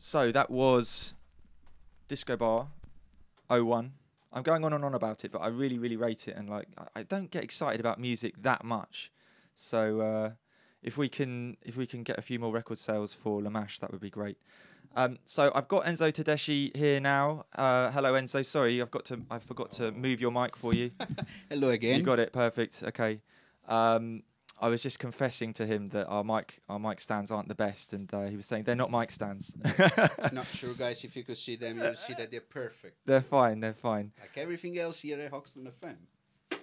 So 0.08 0.32
that 0.32 0.48
was 0.48 1.14
Disco 2.08 2.34
Bar 2.34 2.68
01. 3.50 3.92
I'm 4.32 4.42
going 4.42 4.64
on 4.64 4.72
and 4.72 4.82
on 4.82 4.94
about 4.94 5.26
it, 5.26 5.30
but 5.30 5.40
I 5.40 5.48
really, 5.48 5.78
really 5.78 5.98
rate 5.98 6.28
it. 6.28 6.34
And 6.34 6.48
like, 6.48 6.66
I, 6.78 7.00
I 7.00 7.02
don't 7.02 7.30
get 7.30 7.44
excited 7.44 7.78
about 7.78 8.00
music 8.00 8.32
that 8.40 8.64
much. 8.64 9.12
So 9.54 10.00
uh, 10.00 10.30
if 10.82 10.96
we 10.96 11.10
can, 11.10 11.58
if 11.62 11.76
we 11.76 11.86
can 11.86 12.04
get 12.04 12.18
a 12.18 12.22
few 12.22 12.38
more 12.38 12.54
record 12.54 12.78
sales 12.78 13.12
for 13.12 13.42
Lamash, 13.42 13.80
that 13.80 13.92
would 13.92 14.00
be 14.00 14.08
great. 14.08 14.38
Um, 14.96 15.18
so 15.26 15.52
I've 15.54 15.68
got 15.68 15.84
Enzo 15.84 16.10
Tedeschi 16.10 16.74
here 16.74 17.00
now. 17.00 17.44
Uh, 17.54 17.90
hello, 17.90 18.14
Enzo. 18.14 18.42
Sorry, 18.46 18.80
I've 18.80 18.90
got 18.90 19.04
to, 19.06 19.20
I 19.30 19.38
forgot 19.38 19.72
to 19.72 19.92
move 19.92 20.22
your 20.22 20.32
mic 20.32 20.56
for 20.56 20.72
you. 20.72 20.90
Hello 21.50 21.68
again. 21.68 21.98
You 21.98 22.02
got 22.02 22.18
it. 22.18 22.32
Perfect. 22.32 22.82
Okay. 22.82 23.20
Um, 23.68 24.22
I 24.60 24.68
was 24.68 24.82
just 24.82 24.98
confessing 24.98 25.52
to 25.54 25.66
him 25.66 25.88
that 25.90 26.06
our 26.06 26.24
mic 26.24 26.60
our 26.68 26.78
mic 26.78 27.00
stands 27.00 27.30
aren't 27.30 27.48
the 27.48 27.54
best, 27.54 27.92
and 27.92 28.12
uh, 28.12 28.22
he 28.22 28.36
was 28.36 28.46
saying 28.46 28.64
they're 28.64 28.76
not 28.76 28.90
mic 28.90 29.10
stands. 29.12 29.56
it's 29.64 30.32
not 30.32 30.46
true, 30.52 30.74
guys. 30.74 31.04
If 31.04 31.16
you 31.16 31.22
could 31.22 31.36
see 31.36 31.56
them, 31.56 31.78
you'll 31.78 31.94
see 31.94 32.14
that 32.14 32.30
they're 32.30 32.40
perfect. 32.40 32.96
they're 33.06 33.20
fine. 33.20 33.60
They're 33.60 33.72
fine. 33.72 34.12
Like 34.20 34.36
everything 34.36 34.78
else 34.78 35.00
here 35.00 35.20
at 35.20 35.30
Hoxton 35.30 35.70
FM. 35.80 35.96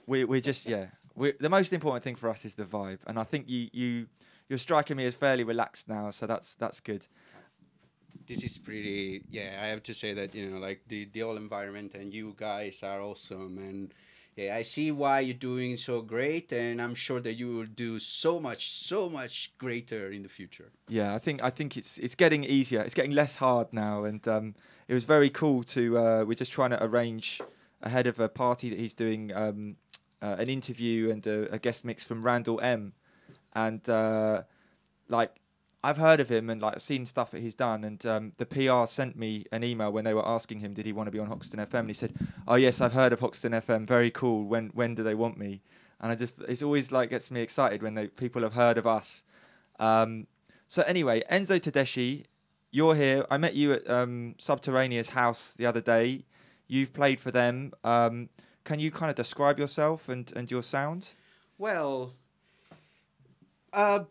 We 0.08 0.26
we 0.26 0.42
just 0.42 0.66
yeah. 0.66 0.88
We 1.16 1.34
the 1.40 1.50
most 1.50 1.72
important 1.72 2.04
thing 2.04 2.16
for 2.16 2.30
us 2.30 2.44
is 2.44 2.56
the 2.56 2.66
vibe, 2.66 3.00
and 3.08 3.18
I 3.18 3.24
think 3.24 3.50
you 3.50 3.70
you 3.72 4.08
you're 4.50 4.60
striking 4.60 4.98
me 4.98 5.06
as 5.06 5.16
fairly 5.16 5.44
relaxed 5.44 5.88
now, 5.88 6.10
so 6.12 6.28
that's 6.28 6.56
that's 6.56 6.80
good. 6.80 7.08
This 8.28 8.44
is 8.44 8.58
pretty. 8.58 9.24
Yeah, 9.30 9.60
I 9.62 9.68
have 9.68 9.84
to 9.84 9.94
say 9.94 10.14
that 10.14 10.36
you 10.36 10.50
know, 10.50 10.58
like 10.58 10.82
the 10.88 11.06
the 11.06 11.22
whole 11.22 11.38
environment 11.38 11.96
and 11.96 12.14
you 12.14 12.34
guys 12.38 12.84
are 12.84 13.02
awesome, 13.02 13.58
and 13.58 13.94
yeah, 14.36 14.56
I 14.56 14.64
see 14.64 14.92
why 14.92 15.22
you're 15.22 15.34
doing 15.34 15.78
so 15.78 16.02
great, 16.02 16.52
and 16.52 16.82
I'm 16.82 16.94
sure 16.94 17.22
that 17.22 17.34
you 17.36 17.56
will 17.56 17.66
do 17.66 18.00
so 18.00 18.40
much, 18.40 18.70
so 18.70 19.10
much 19.10 19.54
greater 19.58 20.12
in 20.12 20.24
the 20.24 20.30
future. 20.30 20.72
Yeah, 20.90 21.16
I 21.16 21.20
think 21.20 21.42
I 21.42 21.50
think 21.50 21.78
it's 21.78 21.98
it's 21.98 22.16
getting 22.16 22.44
easier. 22.44 22.82
It's 22.82 22.94
getting 22.94 23.14
less 23.14 23.38
hard 23.38 23.72
now, 23.72 24.04
and 24.04 24.28
um, 24.28 24.56
it 24.90 24.94
was 24.94 25.06
very 25.06 25.30
cool 25.30 25.64
to. 25.64 25.98
Uh, 25.98 26.26
we're 26.28 26.34
just 26.34 26.52
trying 26.52 26.72
to 26.72 26.84
arrange 26.84 27.42
ahead 27.82 28.08
of 28.08 28.20
a 28.20 28.28
party 28.28 28.70
that 28.70 28.80
he's 28.80 28.94
doing 28.94 29.32
um, 29.34 29.78
uh, 30.22 30.36
an 30.38 30.50
interview 30.50 31.12
and 31.12 31.26
a, 31.28 31.54
a 31.54 31.60
guest 31.60 31.86
mix 31.86 32.04
from 32.04 32.22
Randall 32.22 32.60
M, 32.60 32.92
and 33.54 33.88
uh, 33.88 34.44
like 35.08 35.32
I've 35.86 35.98
heard 35.98 36.20
of 36.20 36.30
him 36.30 36.50
and 36.50 36.60
like 36.60 36.80
seen 36.80 37.06
stuff 37.06 37.30
that 37.30 37.42
he's 37.42 37.54
done, 37.54 37.84
and 37.84 38.04
um, 38.08 38.32
the 38.38 38.46
PR 38.48 38.88
sent 38.88 39.16
me 39.16 39.46
an 39.52 39.64
email 39.64 39.92
when 39.92 40.04
they 40.04 40.16
were 40.16 40.28
asking 40.28 40.60
him, 40.60 40.74
did 40.74 40.88
he 40.88 40.92
want 40.94 41.06
to 41.06 41.12
be 41.12 41.20
on 41.20 41.28
Hoxton 41.28 41.60
FM? 41.60 41.82
And 41.82 41.90
he 41.90 41.94
said, 41.94 42.16
"Oh 42.48 42.56
yes, 42.56 42.82
I've 42.82 42.94
heard 42.94 43.14
of 43.14 43.20
Hoxton 43.20 43.52
FM. 43.52 43.86
Very 43.86 44.10
cool. 44.10 44.46
When 44.46 44.70
when 44.70 44.96
do 44.96 45.04
they 45.04 45.14
want 45.14 45.38
me?" 45.38 45.62
And 46.02 46.12
I 46.12 46.16
just 46.16 46.42
it's 46.48 46.64
always 46.64 46.92
like 46.92 47.12
gets 47.12 47.30
me 47.30 47.40
excited 47.40 47.84
when 47.84 47.94
they 47.94 48.08
people 48.08 48.42
have 48.42 48.54
heard 48.54 48.80
of 48.80 48.88
us. 48.88 49.24
Um, 49.78 50.26
so 50.68 50.82
anyway, 50.88 51.22
Enzo 51.32 51.60
Tedeschi, 51.60 52.24
you're 52.72 52.96
here. 52.96 53.24
I 53.30 53.38
met 53.38 53.54
you 53.54 53.74
at 53.74 53.88
um, 53.88 54.34
Subterraneous 54.40 55.10
House 55.10 55.54
the 55.54 55.68
other 55.68 55.82
day. 55.82 56.26
You've 56.68 56.94
played 56.94 57.20
for 57.20 57.30
them. 57.30 57.74
Um, 57.84 58.30
can 58.64 58.80
you 58.80 58.90
kind 58.90 59.12
of 59.12 59.16
describe 59.16 59.60
yourself 59.60 60.10
and, 60.10 60.34
and 60.36 60.50
your 60.50 60.64
sound? 60.64 61.14
Well, 61.60 62.16
uh, 63.72 64.06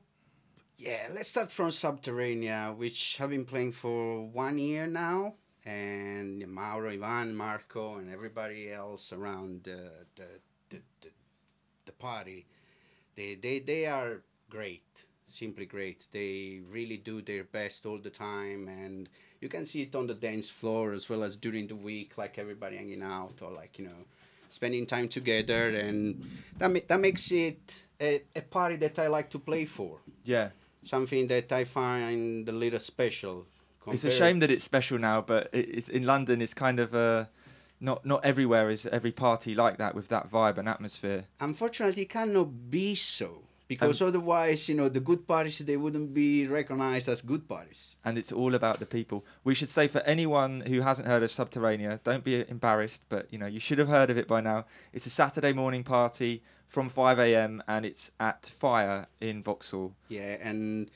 yeah, 0.79 1.09
let's 1.15 1.29
start 1.29 1.51
from 1.51 1.69
Subterranea, 1.69 2.77
which 2.77 3.21
I've 3.21 3.31
been 3.31 3.45
playing 3.45 3.73
for 3.73 4.25
one 4.27 4.59
year 4.59 4.87
now, 4.87 5.35
and 5.65 6.47
Mauro, 6.49 6.91
Ivan, 6.91 7.35
Marco, 7.35 7.97
and 7.97 8.13
everybody 8.13 8.71
else 8.71 9.13
around 9.13 9.63
the 9.65 9.91
the, 10.17 10.27
the, 10.71 10.81
the, 11.01 11.09
the 11.87 11.93
party, 11.93 12.47
they, 13.15 13.37
they 13.37 13.61
they 13.61 13.87
are 13.87 14.23
great, 14.51 15.05
simply 15.29 15.67
great. 15.67 16.07
They 16.13 16.61
really 16.71 16.97
do 16.97 17.23
their 17.23 17.45
best 17.45 17.87
all 17.87 17.99
the 17.99 18.11
time, 18.11 18.69
and 18.69 19.09
you 19.41 19.49
can 19.49 19.65
see 19.65 19.83
it 19.83 19.95
on 19.95 20.07
the 20.09 20.15
dance 20.15 20.51
floor 20.51 20.93
as 20.93 21.09
well 21.09 21.23
as 21.23 21.37
during 21.37 21.69
the 21.69 21.77
week, 21.77 22.19
like 22.19 22.39
everybody 22.39 22.77
hanging 22.77 23.03
out 23.03 23.41
or 23.43 23.53
like 23.53 23.79
you 23.79 23.85
know 23.87 24.05
spending 24.51 24.87
time 24.87 25.09
together, 25.09 25.69
and 25.69 26.21
that 26.59 26.71
ma- 26.71 26.81
that 26.89 27.01
makes 27.01 27.31
it 27.31 27.85
a, 28.01 28.23
a 28.35 28.43
party 28.43 28.77
that 28.77 28.99
I 28.99 29.07
like 29.07 29.31
to 29.31 29.39
play 29.39 29.65
for. 29.65 30.01
Yeah. 30.25 30.51
Something 30.85 31.27
that 31.29 31.51
I 31.53 31.65
find 31.65 32.49
a 32.49 32.53
little 32.53 32.79
special. 32.81 33.47
It's 33.87 34.05
a 34.05 34.11
shame 34.11 34.39
that 34.41 34.51
it's 34.51 34.65
special 34.65 34.99
now, 34.99 35.21
but 35.21 35.51
it's 35.53 35.89
in 35.89 36.05
London. 36.05 36.41
It's 36.41 36.55
kind 36.55 36.81
of 36.81 36.95
uh, 36.95 37.27
not 37.81 38.05
not 38.07 38.25
everywhere 38.25 38.71
is 38.71 38.87
every 38.87 39.13
party 39.13 39.55
like 39.55 39.77
that 39.79 39.95
with 39.95 40.09
that 40.09 40.31
vibe 40.31 40.57
and 40.59 40.69
atmosphere. 40.69 41.25
Unfortunately, 41.41 42.03
it 42.05 42.11
cannot 42.11 42.71
be 42.71 42.95
so 42.95 43.43
because 43.69 44.01
Um, 44.01 44.09
otherwise, 44.09 44.69
you 44.71 44.75
know, 44.75 44.89
the 44.89 45.01
good 45.01 45.27
parties 45.27 45.59
they 45.59 45.77
wouldn't 45.77 46.15
be 46.15 46.47
recognized 46.47 47.09
as 47.09 47.21
good 47.23 47.47
parties. 47.47 47.97
and 48.05 48.17
it's 48.19 48.33
all 48.33 48.55
about 48.55 48.79
the 48.79 48.87
people. 48.87 49.25
We 49.43 49.55
should 49.55 49.69
say 49.71 49.89
for 49.89 50.01
anyone 50.07 50.63
who 50.63 50.81
hasn't 50.81 51.07
heard 51.09 51.23
of 51.23 51.31
Subterranea, 51.31 52.03
don't 52.03 52.25
be 52.25 52.45
embarrassed, 52.49 53.07
but 53.11 53.27
you 53.33 53.39
know 53.39 53.47
you 53.47 53.61
should 53.61 53.79
have 53.79 53.89
heard 53.89 54.09
of 54.11 54.17
it 54.17 54.27
by 54.29 54.41
now. 54.41 54.65
It's 54.95 55.07
a 55.07 55.11
Saturday 55.11 55.53
morning 55.53 55.85
party 55.85 56.43
from 56.75 56.89
5 56.91 57.19
a.m. 57.21 57.63
and 57.69 57.87
it's 57.87 58.11
at 58.19 58.47
Fire 58.47 59.07
in 59.21 59.43
Vauxhall. 59.43 59.95
Yeah, 60.09 60.37
and 60.43 60.91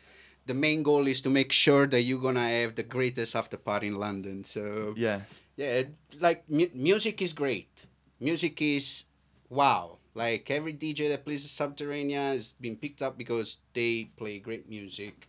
the 0.46 0.54
main 0.54 0.82
goal 0.82 1.06
is 1.06 1.22
to 1.22 1.30
make 1.30 1.52
sure 1.52 1.86
that 1.86 2.02
you're 2.02 2.20
gonna 2.20 2.48
have 2.48 2.74
the 2.74 2.82
greatest 2.82 3.36
after 3.36 3.56
party 3.56 3.86
in 3.86 3.94
London. 3.94 4.42
So 4.42 4.94
Yeah, 4.96 5.20
yeah, 5.56 5.82
like 6.18 6.42
mu- 6.50 6.74
music 6.74 7.22
is 7.22 7.32
great. 7.32 7.86
Music 8.18 8.60
is 8.60 9.04
wow. 9.48 9.98
Like 10.14 10.50
every 10.50 10.72
DJ 10.72 11.08
that 11.10 11.24
plays 11.24 11.46
Subterranea 11.46 12.34
has 12.34 12.50
been 12.60 12.74
picked 12.76 13.00
up 13.02 13.16
because 13.16 13.58
they 13.72 14.10
play 14.16 14.40
great 14.40 14.68
music. 14.68 15.28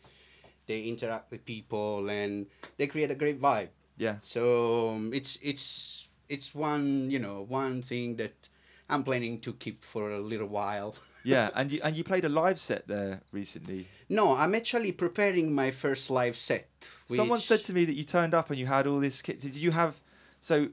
They 0.66 0.82
interact 0.90 1.30
with 1.32 1.46
people 1.46 2.10
and 2.10 2.48
they 2.78 2.88
create 2.88 3.12
a 3.12 3.16
great 3.16 3.40
vibe. 3.40 3.70
yeah, 3.98 4.16
So 4.22 4.42
um, 4.96 5.12
it's 5.14 5.38
it's 5.44 6.08
it's 6.28 6.56
one 6.56 7.12
you 7.14 7.20
know 7.20 7.46
one 7.48 7.84
thing 7.84 8.16
that 8.18 8.50
I'm 8.90 9.04
planning 9.04 9.40
to 9.42 9.54
keep 9.54 9.84
for 9.84 10.12
a 10.12 10.20
little 10.20 10.48
while. 10.48 10.96
yeah. 11.24 11.50
And 11.56 11.72
you 11.72 11.80
and 11.84 11.96
you 11.96 12.04
played 12.04 12.26
a 12.26 12.30
live 12.30 12.60
set 12.60 12.88
there 12.88 13.22
recently. 13.32 13.88
No, 14.10 14.36
I'm 14.36 14.56
actually 14.56 14.92
preparing 14.92 15.54
my 15.54 15.72
first 15.72 16.10
live 16.10 16.36
set. 16.38 16.68
Someone 17.06 17.40
said 17.40 17.64
to 17.66 17.74
me 17.74 17.86
that 17.86 17.94
you 17.96 18.04
turned 18.04 18.34
up 18.34 18.50
and 18.50 18.58
you 18.60 18.66
had 18.66 18.88
all 18.88 19.00
this 19.00 19.22
kit. 19.22 19.40
Did 19.40 19.56
you 19.56 19.72
have 19.72 20.00
so? 20.42 20.70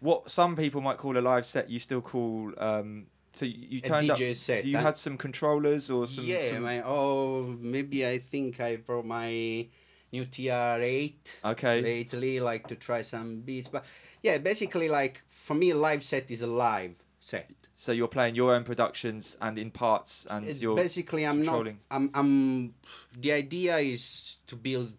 What 0.00 0.28
some 0.28 0.56
people 0.56 0.82
might 0.82 0.98
call 0.98 1.16
a 1.16 1.20
live 1.20 1.46
set, 1.46 1.70
you 1.70 1.78
still 1.78 2.02
call. 2.02 2.52
Um, 2.58 3.06
so 3.32 3.44
you, 3.46 3.80
turned 3.80 4.08
DJ 4.10 4.30
up. 4.30 4.36
set, 4.36 4.64
You 4.64 4.78
I- 4.78 4.80
had 4.82 4.96
some 4.96 5.16
controllers 5.18 5.90
or 5.90 6.06
some. 6.06 6.24
yeah, 6.24 6.52
some- 6.52 6.62
my 6.62 6.82
oh 6.84 7.56
maybe 7.60 8.06
I 8.06 8.18
think 8.18 8.60
I 8.60 8.76
brought 8.76 9.04
my 9.06 9.66
new 10.12 10.24
TR8 10.24 11.14
Okay. 11.44 11.80
lately, 11.82 12.40
like 12.40 12.66
to 12.68 12.76
try 12.76 13.02
some 13.02 13.40
beats. 13.40 13.68
But 13.68 13.84
yeah, 14.22 14.38
basically 14.38 14.88
like 14.88 15.22
for 15.28 15.54
me, 15.54 15.70
a 15.70 15.74
live 15.76 16.02
set 16.04 16.30
is 16.30 16.42
a 16.42 16.46
live 16.46 16.94
set. 17.26 17.50
So 17.74 17.92
you're 17.92 18.08
playing 18.08 18.36
your 18.36 18.54
own 18.54 18.64
productions 18.64 19.36
and 19.40 19.58
in 19.58 19.70
parts, 19.70 20.26
and 20.30 20.46
It's 20.46 20.62
you're 20.62 20.76
basically 20.76 21.26
I'm 21.26 21.42
controlling. 21.42 21.80
not. 21.90 21.96
I'm. 21.96 22.10
I'm. 22.14 22.74
The 23.18 23.32
idea 23.32 23.76
is 23.78 24.38
to 24.46 24.56
build 24.56 24.94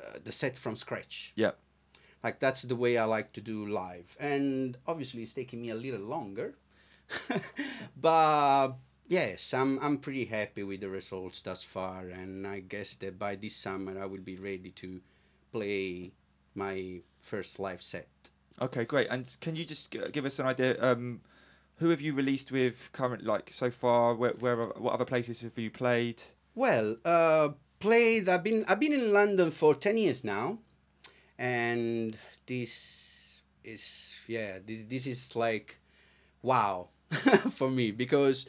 uh, 0.00 0.18
the 0.22 0.30
set 0.30 0.58
from 0.58 0.76
scratch. 0.76 1.32
Yeah. 1.34 1.52
Like 2.22 2.38
that's 2.38 2.62
the 2.62 2.76
way 2.76 2.96
I 2.98 3.04
like 3.04 3.32
to 3.32 3.40
do 3.40 3.66
live, 3.66 4.16
and 4.20 4.76
obviously 4.86 5.22
it's 5.22 5.34
taking 5.34 5.60
me 5.62 5.70
a 5.70 5.74
little 5.74 6.06
longer. 6.06 6.54
but 8.00 8.72
yes, 9.08 9.52
I'm 9.52 9.78
I'm 9.80 9.98
pretty 9.98 10.24
happy 10.24 10.62
with 10.62 10.80
the 10.80 10.88
results 10.88 11.42
thus 11.42 11.62
far, 11.62 12.08
and 12.08 12.46
I 12.46 12.60
guess 12.60 12.96
that 12.96 13.18
by 13.18 13.36
this 13.36 13.56
summer 13.56 14.00
I 14.00 14.06
will 14.06 14.22
be 14.22 14.36
ready 14.36 14.70
to 14.70 15.00
play 15.52 16.12
my 16.54 17.00
first 17.18 17.58
live 17.58 17.82
set. 17.82 18.08
Okay, 18.60 18.84
great. 18.84 19.08
And 19.10 19.36
can 19.40 19.56
you 19.56 19.64
just 19.64 19.90
give 19.90 20.24
us 20.24 20.38
an 20.38 20.46
idea? 20.46 20.76
Um, 20.80 21.20
who 21.76 21.88
have 21.88 22.00
you 22.00 22.14
released 22.14 22.52
with 22.52 22.90
current, 22.92 23.24
like 23.24 23.50
so 23.52 23.70
far? 23.70 24.14
Where, 24.14 24.32
where, 24.32 24.56
what 24.56 24.94
other 24.94 25.04
places 25.04 25.42
have 25.42 25.58
you 25.58 25.70
played? 25.70 26.22
Well, 26.54 26.96
uh, 27.04 27.50
played. 27.80 28.28
I've 28.28 28.44
been 28.44 28.64
I've 28.68 28.80
been 28.80 28.92
in 28.92 29.12
London 29.12 29.50
for 29.50 29.74
ten 29.74 29.96
years 29.96 30.24
now, 30.24 30.58
and 31.38 32.16
this 32.46 33.40
is 33.64 34.16
yeah. 34.26 34.58
This, 34.64 34.82
this 34.88 35.06
is 35.06 35.36
like 35.36 35.76
wow 36.42 36.88
for 37.52 37.70
me 37.70 37.90
because 37.90 38.46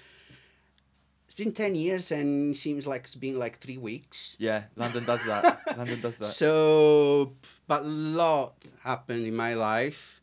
it's 1.26 1.34
been 1.34 1.51
ten 1.51 1.73
years 1.73 2.11
and 2.11 2.55
seems 2.55 2.86
like 2.86 3.03
it's 3.03 3.15
been 3.15 3.39
like 3.39 3.57
three 3.57 3.78
weeks. 3.78 4.36
Yeah, 4.38 4.63
London 4.76 5.03
does 5.03 5.26
that. 5.26 5.61
London 5.78 5.99
does 5.99 6.17
that. 6.17 6.26
So, 6.26 7.34
but 7.67 7.82
a 7.82 7.88
lot 7.88 8.53
happened 8.84 9.26
in 9.26 9.36
my 9.36 9.55
life. 9.55 10.21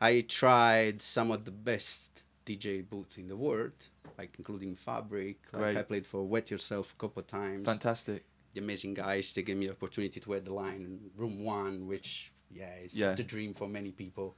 I 0.00 0.20
tried 0.22 1.00
some 1.00 1.30
of 1.30 1.44
the 1.44 1.52
best 1.52 2.11
DJ 2.44 2.88
booths 2.88 3.18
in 3.18 3.28
the 3.28 3.36
world, 3.36 3.72
like 4.18 4.34
including 4.38 4.74
Fabric. 4.76 5.38
Like 5.52 5.62
Great. 5.62 5.76
I 5.76 5.82
played 5.82 6.06
for 6.06 6.24
Wet 6.24 6.50
Yourself 6.50 6.92
a 6.92 6.96
couple 7.00 7.20
of 7.20 7.26
times. 7.26 7.64
Fantastic. 7.66 8.24
The 8.54 8.60
amazing 8.60 8.94
guys, 8.94 9.32
they 9.32 9.42
gave 9.42 9.56
me 9.56 9.66
the 9.66 9.72
opportunity 9.72 10.20
to 10.20 10.28
wear 10.28 10.40
the 10.40 10.52
line 10.52 10.82
in 10.84 11.10
room 11.16 11.42
one, 11.44 11.86
which 11.86 12.32
yeah, 12.50 12.74
is 12.84 12.96
Yeah. 12.96 13.14
the 13.14 13.22
dream 13.24 13.54
for 13.54 13.68
many 13.68 13.92
people. 13.92 14.36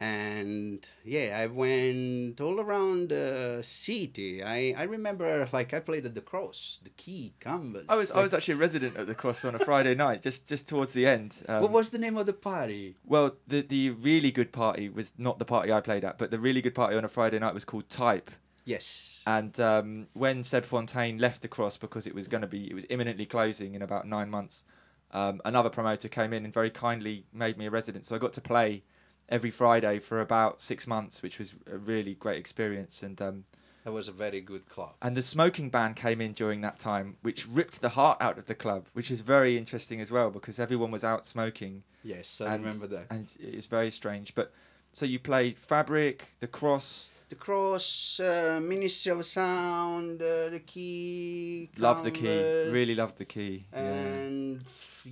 And 0.00 0.86
yeah, 1.04 1.38
I 1.40 1.46
went 1.46 2.40
all 2.40 2.60
around 2.60 3.10
the 3.10 3.60
city. 3.62 4.42
I, 4.42 4.74
I 4.76 4.82
remember 4.82 5.48
like 5.52 5.72
I 5.72 5.80
played 5.80 6.04
at 6.04 6.14
the 6.14 6.20
Cross, 6.20 6.80
the 6.82 6.90
Key, 6.90 7.32
Canvas. 7.40 7.86
I 7.88 7.96
was 7.96 8.10
I 8.10 8.20
was 8.20 8.34
actually 8.34 8.54
a 8.54 8.58
resident 8.58 8.96
at 8.96 9.06
the 9.06 9.14
Cross 9.14 9.44
on 9.44 9.54
a 9.54 9.58
Friday 9.58 9.94
night, 9.94 10.20
just 10.20 10.48
just 10.48 10.68
towards 10.68 10.92
the 10.92 11.06
end. 11.06 11.42
Um, 11.48 11.62
what 11.62 11.70
was 11.70 11.90
the 11.90 11.98
name 11.98 12.16
of 12.16 12.26
the 12.26 12.32
party? 12.32 12.96
Well, 13.06 13.36
the 13.46 13.62
the 13.62 13.90
really 13.90 14.32
good 14.32 14.52
party 14.52 14.88
was 14.88 15.12
not 15.16 15.38
the 15.38 15.44
party 15.44 15.72
I 15.72 15.80
played 15.80 16.04
at, 16.04 16.18
but 16.18 16.30
the 16.30 16.40
really 16.40 16.60
good 16.60 16.74
party 16.74 16.96
on 16.96 17.04
a 17.04 17.08
Friday 17.08 17.38
night 17.38 17.54
was 17.54 17.64
called 17.64 17.88
Type. 17.88 18.30
Yes. 18.64 19.22
And 19.26 19.58
um, 19.60 20.08
when 20.14 20.42
Seb 20.42 20.64
Fontaine 20.64 21.18
left 21.18 21.42
the 21.42 21.48
Cross 21.48 21.76
because 21.76 22.06
it 22.06 22.14
was 22.14 22.28
going 22.28 22.40
to 22.40 22.46
be, 22.46 22.70
it 22.70 22.74
was 22.74 22.86
imminently 22.88 23.26
closing 23.26 23.74
in 23.74 23.82
about 23.82 24.06
nine 24.06 24.30
months, 24.30 24.64
um, 25.12 25.40
another 25.44 25.70
promoter 25.70 26.08
came 26.08 26.32
in 26.32 26.44
and 26.44 26.52
very 26.52 26.70
kindly 26.70 27.26
made 27.32 27.58
me 27.58 27.66
a 27.66 27.70
resident. 27.70 28.06
So 28.06 28.14
I 28.14 28.18
got 28.18 28.32
to 28.34 28.40
play 28.40 28.82
every 29.28 29.50
Friday 29.50 29.98
for 29.98 30.20
about 30.20 30.60
six 30.62 30.86
months, 30.86 31.22
which 31.22 31.38
was 31.38 31.56
a 31.70 31.76
really 31.78 32.14
great 32.14 32.38
experience. 32.38 33.02
And 33.02 33.20
um, 33.22 33.44
That 33.84 33.92
was 33.92 34.08
a 34.08 34.12
very 34.12 34.40
good 34.40 34.68
club. 34.68 34.94
and 35.02 35.16
the 35.16 35.22
smoking 35.22 35.70
ban 35.70 35.94
came 35.94 36.20
in 36.20 36.32
during 36.32 36.60
that 36.62 36.78
time, 36.78 37.16
which 37.22 37.46
ripped 37.48 37.80
the 37.80 37.90
heart 37.90 38.18
out 38.20 38.38
of 38.38 38.46
the 38.46 38.54
club, 38.54 38.86
which 38.92 39.10
is 39.10 39.20
very 39.20 39.56
interesting 39.56 40.00
as 40.00 40.10
well 40.10 40.30
because 40.30 40.58
everyone 40.58 40.90
was 40.90 41.04
out 41.04 41.24
smoking. 41.26 41.82
Yes, 42.02 42.40
I 42.40 42.54
and, 42.54 42.64
remember 42.64 42.86
that. 42.88 43.06
And 43.10 43.32
it's 43.40 43.66
very 43.66 43.90
strange. 43.90 44.34
But 44.34 44.52
so 44.92 45.06
you 45.06 45.18
played 45.18 45.58
Fabric, 45.58 46.28
The 46.40 46.46
Cross. 46.46 47.10
The 47.30 47.34
Cross, 47.36 48.20
uh, 48.20 48.60
Ministry 48.62 49.10
of 49.10 49.24
Sound, 49.24 50.20
uh, 50.20 50.50
the 50.50 50.60
Key. 50.64 51.70
Love 51.78 52.04
the 52.04 52.10
key. 52.10 52.70
Really 52.70 52.94
loved 52.94 53.16
the 53.16 53.24
key. 53.24 53.64
Yeah. 53.72 53.80
And 53.80 54.60
f- 54.60 55.06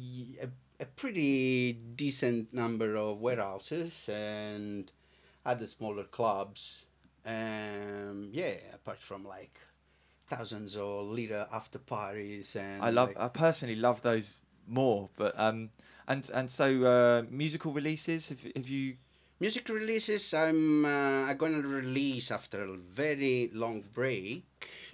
a, 0.82 0.86
pretty 0.86 1.72
decent 1.72 2.52
number 2.52 2.96
of 2.96 3.20
warehouses 3.20 4.08
and 4.08 4.90
other 5.44 5.66
smaller 5.66 6.04
clubs. 6.04 6.84
Um, 7.24 8.30
yeah, 8.32 8.54
apart 8.74 8.98
from 8.98 9.24
like 9.24 9.58
thousands 10.28 10.76
of 10.76 11.06
little 11.06 11.46
after 11.52 11.78
parties 11.78 12.56
and 12.56 12.82
I 12.82 12.90
love. 12.90 13.08
like- 13.10 13.20
I 13.20 13.28
personally 13.28 13.76
love 13.76 14.02
those 14.02 14.34
more. 14.66 15.08
But 15.16 15.38
um, 15.38 15.70
and 16.08 16.28
and 16.34 16.50
so 16.50 16.84
uh, 16.84 17.22
musical 17.30 17.72
releases. 17.72 18.28
Have, 18.28 18.42
have 18.56 18.68
you? 18.68 18.96
Music 19.40 19.68
releases, 19.68 20.34
I'm 20.34 20.84
uh, 20.84 21.24
I'm 21.28 21.36
gonna 21.36 21.62
release 21.62 22.30
after 22.30 22.62
a 22.62 22.76
very 22.76 23.50
long 23.52 23.82
break, 23.92 24.44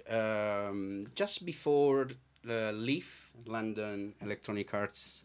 um, 0.09 1.07
just 1.15 1.45
before 1.45 2.09
the 2.43 2.73
LEAF 2.75 3.33
London 3.47 4.15
Electronic 4.23 4.73
Arts 4.73 5.25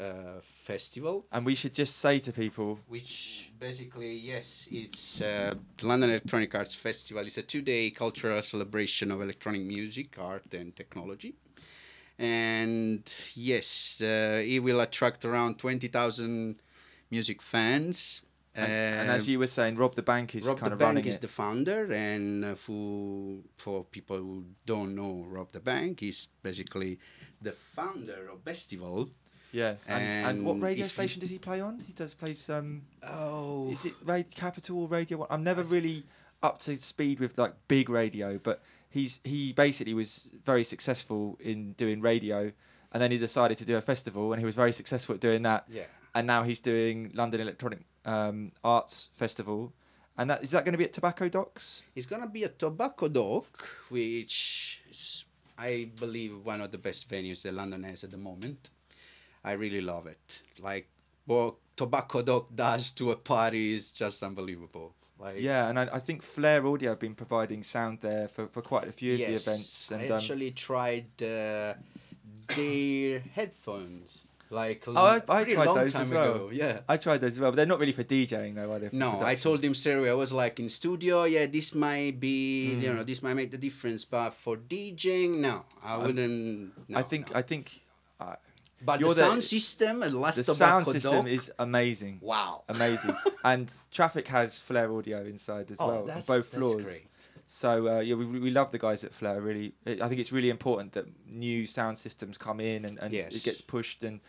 uh, 0.00 0.40
Festival, 0.42 1.24
And 1.32 1.44
we 1.46 1.54
should 1.54 1.74
just 1.74 1.96
say 1.98 2.18
to 2.20 2.32
people, 2.32 2.78
which 2.88 3.50
basically 3.58 4.14
yes, 4.14 4.68
it's 4.70 5.20
uh, 5.20 5.54
the 5.76 5.86
London 5.86 6.10
Electronic 6.10 6.54
Arts 6.54 6.74
Festival. 6.74 7.24
It's 7.26 7.38
a 7.38 7.42
two-day 7.42 7.90
cultural 7.90 8.40
celebration 8.42 9.10
of 9.10 9.20
electronic 9.20 9.62
music, 9.62 10.16
art, 10.18 10.54
and 10.54 10.74
technology. 10.76 11.34
and 12.18 13.02
yes, 13.34 14.00
uh, 14.02 14.42
he 14.44 14.58
will 14.60 14.80
attract 14.80 15.24
around 15.24 15.58
twenty 15.58 15.88
thousand 15.88 16.62
music 17.10 17.42
fans. 17.42 18.22
And, 18.54 18.72
and 18.72 19.10
as 19.10 19.28
Uh, 19.28 19.30
you 19.30 19.38
were 19.38 19.46
saying, 19.46 19.76
Rob 19.76 19.94
da 19.94 20.02
Bank 20.02 20.34
is 20.34 20.44
Rob 20.46 20.58
kind 20.58 20.70
the 20.70 20.74
of 20.74 20.78
Bank 20.78 20.88
running 20.96 21.04
is 21.06 21.16
it. 21.16 21.20
the 21.20 21.28
founder, 21.28 21.92
and 21.92 22.44
uh, 22.44 22.54
for 22.54 23.38
for 23.56 23.84
people 23.84 24.16
who 24.16 24.44
don't 24.66 24.94
know 24.94 25.24
Rob 25.28 25.52
da 25.52 25.60
Bank, 25.60 26.00
he's 26.00 26.26
basically 26.42 26.98
the 27.42 27.52
founder 27.52 28.28
of 28.32 28.44
Bestival. 28.44 29.10
Yes. 29.52 29.86
And, 29.88 30.26
and 30.26 30.44
what 30.44 30.60
radio 30.60 30.86
station 30.86 31.20
does 31.20 31.30
he 31.30 31.38
play 31.38 31.60
on? 31.60 31.82
He 31.86 31.92
does 31.92 32.14
play 32.14 32.34
some. 32.34 32.82
Oh, 33.02 33.70
Is 33.70 33.84
it 33.84 33.94
Radio 34.04 34.28
Capital 34.34 34.82
or 34.82 34.88
Radio 34.88 35.18
One? 35.18 35.28
I'm 35.30 35.44
never 35.44 35.62
really 35.62 36.04
up 36.42 36.60
to 36.60 36.76
speed 36.76 37.20
with 37.20 37.36
like 37.38 37.54
big 37.68 37.90
radio, 37.90 38.38
but 38.38 38.62
he's 38.90 39.20
he 39.24 39.52
basically 39.52 39.94
was 39.94 40.30
very 40.44 40.64
successful 40.64 41.38
in 41.40 41.72
doing 41.72 42.00
radio, 42.00 42.52
and 42.92 43.02
then 43.02 43.10
he 43.10 43.18
decided 43.18 43.58
to 43.58 43.64
do 43.64 43.76
a 43.76 43.80
festival, 43.80 44.32
and 44.32 44.40
he 44.40 44.46
was 44.46 44.54
very 44.54 44.72
successful 44.72 45.14
at 45.14 45.20
doing 45.20 45.42
that. 45.42 45.64
Yeah. 45.68 45.84
And 46.14 46.26
now 46.26 46.42
he's 46.42 46.60
doing 46.60 47.10
London 47.14 47.40
Electronic 47.40 47.80
um, 48.04 48.50
Arts 48.64 49.10
Festival, 49.14 49.72
and 50.16 50.30
that 50.30 50.42
is 50.42 50.50
that 50.50 50.64
going 50.64 50.72
to 50.72 50.78
be 50.78 50.84
at 50.84 50.92
Tobacco 50.92 51.28
Docks? 51.28 51.82
It's 51.94 52.06
gonna 52.06 52.26
be 52.26 52.44
at 52.44 52.58
tobacco 52.58 53.08
dock, 53.08 53.68
which 53.88 54.82
is, 54.90 55.24
I 55.56 55.90
believe, 55.98 56.44
one 56.44 56.60
of 56.60 56.70
the 56.70 56.78
best 56.78 57.08
venues 57.10 57.42
that 57.42 57.54
London 57.54 57.82
has 57.82 58.04
at 58.04 58.10
the 58.10 58.16
moment. 58.16 58.70
I 59.48 59.52
really 59.52 59.80
love 59.80 60.06
it. 60.06 60.42
Like 60.60 60.86
what 61.24 61.54
tobacco 61.76 62.22
dock 62.22 62.46
does 62.54 62.90
to 62.98 63.04
a 63.12 63.16
party 63.16 63.64
is 63.78 63.90
just 64.02 64.22
unbelievable. 64.22 64.88
Like 65.18 65.40
Yeah, 65.40 65.68
and 65.68 65.78
I, 65.78 65.84
I 65.98 66.00
think 66.06 66.22
Flare 66.22 66.66
Audio 66.66 66.90
have 66.90 66.98
been 67.06 67.14
providing 67.14 67.62
sound 67.62 67.98
there 68.08 68.28
for, 68.28 68.46
for 68.54 68.62
quite 68.62 68.86
a 68.88 68.92
few 68.92 69.12
of 69.14 69.18
the 69.20 69.34
events. 69.42 69.90
And 69.90 70.02
I 70.02 70.06
um, 70.08 70.12
actually 70.12 70.50
tried 70.52 71.06
uh, 71.22 71.74
their 72.56 73.20
headphones. 73.36 74.22
Like 74.50 74.84
oh, 74.86 74.96
I, 74.96 75.20
I 75.28 75.44
tried 75.44 75.66
long 75.66 75.76
those 75.76 75.92
time 75.92 76.02
as 76.02 76.10
well. 76.10 76.34
ago. 76.34 76.50
Yeah. 76.52 76.80
I 76.88 76.96
tried 76.96 77.18
those 77.20 77.32
as 77.32 77.40
well, 77.40 77.50
but 77.50 77.56
they're 77.56 77.66
not 77.74 77.80
really 77.80 77.92
for 77.92 78.04
DJing 78.04 78.54
though, 78.54 78.72
are 78.72 78.78
they? 78.78 78.88
for 78.88 78.96
No, 78.96 79.10
I 79.10 79.12
production? 79.18 79.42
told 79.42 79.64
him 79.64 79.74
stereo. 79.74 80.12
I 80.12 80.14
was 80.14 80.32
like 80.32 80.58
in 80.58 80.68
studio, 80.70 81.24
yeah, 81.24 81.44
this 81.46 81.74
might 81.74 82.18
be, 82.18 82.74
Hmm. 82.74 82.80
you 82.82 82.94
know, 82.94 83.02
this 83.02 83.20
might 83.22 83.34
make 83.34 83.50
the 83.50 83.58
difference. 83.68 84.06
But 84.06 84.30
for 84.32 84.56
DJing, 84.56 85.32
no, 85.48 85.66
I 85.82 85.98
wouldn't. 85.98 86.72
No, 86.88 86.98
I 86.98 87.02
think 87.02 87.30
no. 87.30 87.36
I 87.40 87.42
think 87.42 87.64
uh, 88.20 88.36
But 88.84 89.00
you're 89.00 89.08
the 89.10 89.14
the- 89.16 89.20
sound 89.28 89.44
system 89.44 90.02
and 90.02 90.14
last 90.20 90.36
the 90.36 90.44
sound 90.44 90.86
system 90.86 91.26
is 91.26 91.50
amazing. 91.58 92.18
wow. 92.22 92.62
Amazing. 92.68 93.16
and 93.44 93.70
Traffic 93.90 94.28
has 94.28 94.60
Flare 94.60 94.92
Audio 94.92 95.22
inside 95.24 95.70
as 95.70 95.80
Oh, 95.80 95.88
well, 95.88 96.00
on 96.02 96.06
that's- 96.06 96.26
both 96.26 96.50
that's 96.50 96.62
floors. 96.62 96.84
great. 96.84 97.06
So 97.50 97.88
uh, 97.88 98.00
yeah, 98.00 98.14
we, 98.14 98.24
we 98.26 98.50
love 98.50 98.70
the 98.70 98.78
guys 98.78 99.04
at 99.04 99.12
Flare. 99.14 99.40
Really, 99.40 99.72
I 99.86 100.06
think 100.08 100.20
it's 100.20 100.32
really 100.32 100.50
important 100.50 100.92
that 100.92 101.06
new 101.26 101.64
sound 101.66 101.96
systems 101.98 102.36
come 102.38 102.60
in 102.60 102.84
and, 102.84 102.98
and 102.98 103.12
Yes. 103.12 103.34
it 103.34 103.42
gets 103.42 103.60
pushed. 103.62 104.02
And 104.04 104.20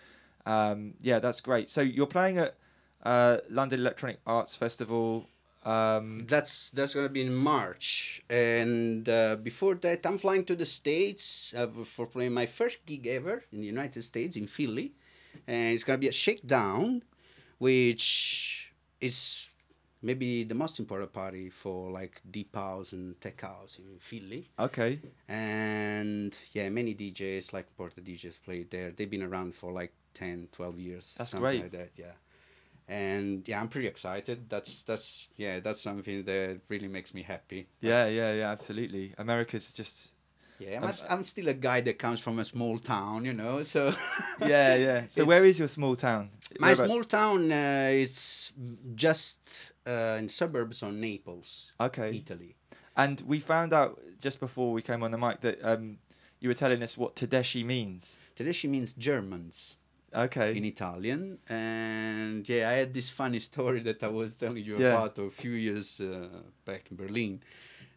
um, 0.45 0.93
yeah, 1.02 1.20
that's 1.20 1.41
great. 1.41 1.70
So 1.70 1.82
you're 1.82 2.08
playing 2.08 2.38
at 2.38 2.56
uh, 3.04 3.38
London 3.50 3.82
Electronic 3.82 4.20
Arts 4.26 4.56
Festival. 4.56 5.28
Um, 5.64 6.26
That's 6.26 6.70
that's 6.72 6.95
gonna 6.95 7.10
be 7.10 7.22
in 7.22 7.36
March, 7.36 8.22
and 8.30 9.07
uh, 9.10 9.36
before 9.36 9.76
that, 9.76 10.05
I'm 10.05 10.18
flying 10.18 10.45
to 10.45 10.55
the 10.55 10.66
states 10.66 11.53
uh, 11.53 11.68
for 11.84 12.07
playing 12.07 12.34
my 12.34 12.45
first 12.45 12.86
gig 12.86 13.07
ever 13.07 13.43
in 13.51 13.60
the 13.60 13.68
United 13.68 14.01
States 14.03 14.38
in 14.38 14.47
Philly, 14.47 14.93
and 15.47 15.74
it's 15.76 15.84
gonna 15.84 15.97
be 15.97 16.07
a 16.07 16.14
shakedown, 16.14 17.03
which 17.57 18.72
is 19.01 19.47
maybe 20.01 20.45
the 20.45 20.55
most 20.55 20.80
important 20.80 21.12
party 21.12 21.49
for 21.49 21.91
like 21.91 22.22
deep 22.32 22.55
house 22.55 22.93
and 22.93 23.20
tech 23.20 23.41
house 23.41 23.80
in 23.80 23.99
Philly. 23.99 24.49
okay. 24.57 24.99
and 25.28 26.36
yeah 26.53 26.70
many 26.70 26.95
djs 26.95 27.51
like 27.51 27.68
important 27.68 28.07
djs 28.07 28.39
played 28.41 28.72
there 28.72 28.91
they've 28.91 29.10
been 29.10 29.24
around 29.24 29.53
for 29.53 29.74
like 29.74 29.91
10 30.14 30.47
12 30.53 30.80
years 30.80 31.14
That's 31.18 31.32
something 31.32 31.43
great. 31.43 31.62
like 31.64 31.72
that 31.72 31.91
yeah 31.97 32.14
and 32.90 33.48
yeah 33.48 33.62
i'm 33.62 33.68
pretty 33.68 33.88
excited 33.88 34.50
that's 34.50 34.84
that's 34.84 35.28
yeah 35.36 35.60
that's 35.60 35.80
something 35.80 36.24
that 36.24 36.60
really 36.70 36.88
makes 36.88 37.14
me 37.14 37.22
happy 37.22 37.68
Yeah, 37.82 38.08
yeah, 38.08 38.34
yeah. 38.34 38.50
Absolutely. 38.52 39.14
America's 39.18 39.72
just 39.72 40.14
yeah 40.60 40.78
I'm, 40.78 40.84
Um, 40.86 40.92
I'm 41.10 41.24
still 41.24 41.48
a 41.48 41.54
guy 41.54 41.82
that 41.82 41.98
comes 42.00 42.20
from 42.20 42.40
a 42.40 42.44
small 42.44 42.80
town 42.80 43.26
you 43.26 43.34
know 43.34 43.64
so 43.64 43.94
yeah, 44.42 44.76
yeah. 44.76 45.02
So 45.16 45.24
where 45.26 45.46
is 45.46 45.60
your 45.60 45.68
small 45.70 45.96
town? 45.96 46.30
my 46.60 46.74
small 46.74 47.04
town 47.04 47.52
uh, 47.52 47.90
is 48.06 48.52
just 48.96 49.40
uh, 49.88 50.18
in 50.20 50.28
suburbs 50.28 50.82
of 50.84 50.94
naples 50.94 51.74
Okay. 51.80 52.10
italy 52.24 52.56
And 52.98 53.22
we 53.32 53.40
found 53.40 53.72
out 53.72 53.92
just 54.20 54.40
before 54.40 54.74
we 54.78 54.82
came 54.82 55.02
on 55.06 55.12
the 55.12 55.18
mic 55.26 55.40
that 55.42 55.58
um, 55.64 56.00
you 56.42 56.50
were 56.50 56.60
telling 56.64 56.82
us 56.84 56.98
what 56.98 57.16
Tedeschi 57.16 57.64
means. 57.64 58.18
Tedeschi 58.36 58.68
means 58.76 58.94
germans 58.94 59.78
Okay. 60.14 60.57
in 60.57 60.66
Italian. 60.66 61.39
And 61.49 62.47
yeah, 62.47 62.70
I 62.70 62.74
had 62.74 62.93
this 62.93 63.10
funny 63.10 63.39
story 63.39 63.82
that 63.82 64.03
I 64.03 64.07
was 64.07 64.36
telling 64.36 64.64
you 64.64 64.78
Yeah. 64.78 64.89
about 64.89 65.18
a 65.20 65.30
few 65.30 65.51
years 65.51 65.99
uh, 66.01 66.28
back 66.66 66.89
in 66.91 66.97
Berlin. 66.97 67.41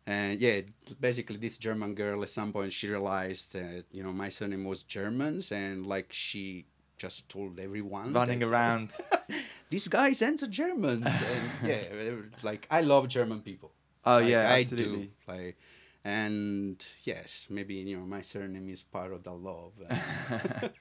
And 0.07 0.41
yeah, 0.41 0.63
basically, 1.01 1.37
this 1.39 1.59
German 1.59 1.95
girl 1.95 2.23
at 2.23 2.31
some 2.31 2.53
point 2.53 2.73
she 2.73 2.89
realized 2.89 3.53
that 3.53 3.85
you 3.93 4.03
know 4.03 4.13
my 4.13 4.29
surname 4.31 4.65
was 4.65 4.83
Germans, 4.83 5.53
and 5.53 5.87
like 5.87 6.13
she 6.13 6.67
just 6.99 7.29
told 7.29 7.59
everyone 7.61 8.13
Running 8.13 8.41
that, 8.41 8.51
around. 8.51 8.91
These 9.71 9.89
guys 9.89 10.21
answer 10.21 10.49
Germans, 10.49 11.07
and 11.07 11.51
yeah, 11.71 12.15
like 12.43 12.67
I 12.71 12.81
love 12.81 13.07
German 13.09 13.43
people. 13.43 13.71
Oh 14.05 14.19
Like, 14.19 14.29
yeah, 14.29 14.53
I 14.53 14.65
do. 14.65 15.07
Like, 15.29 15.57
and 16.05 16.85
yes, 17.05 17.47
maybe 17.49 17.75
you 17.75 17.97
know 17.97 18.05
my 18.05 18.23
surname 18.23 18.69
is 18.69 18.83
part 18.83 19.13
of 19.13 19.23
the 19.23 19.33
love. 19.33 19.73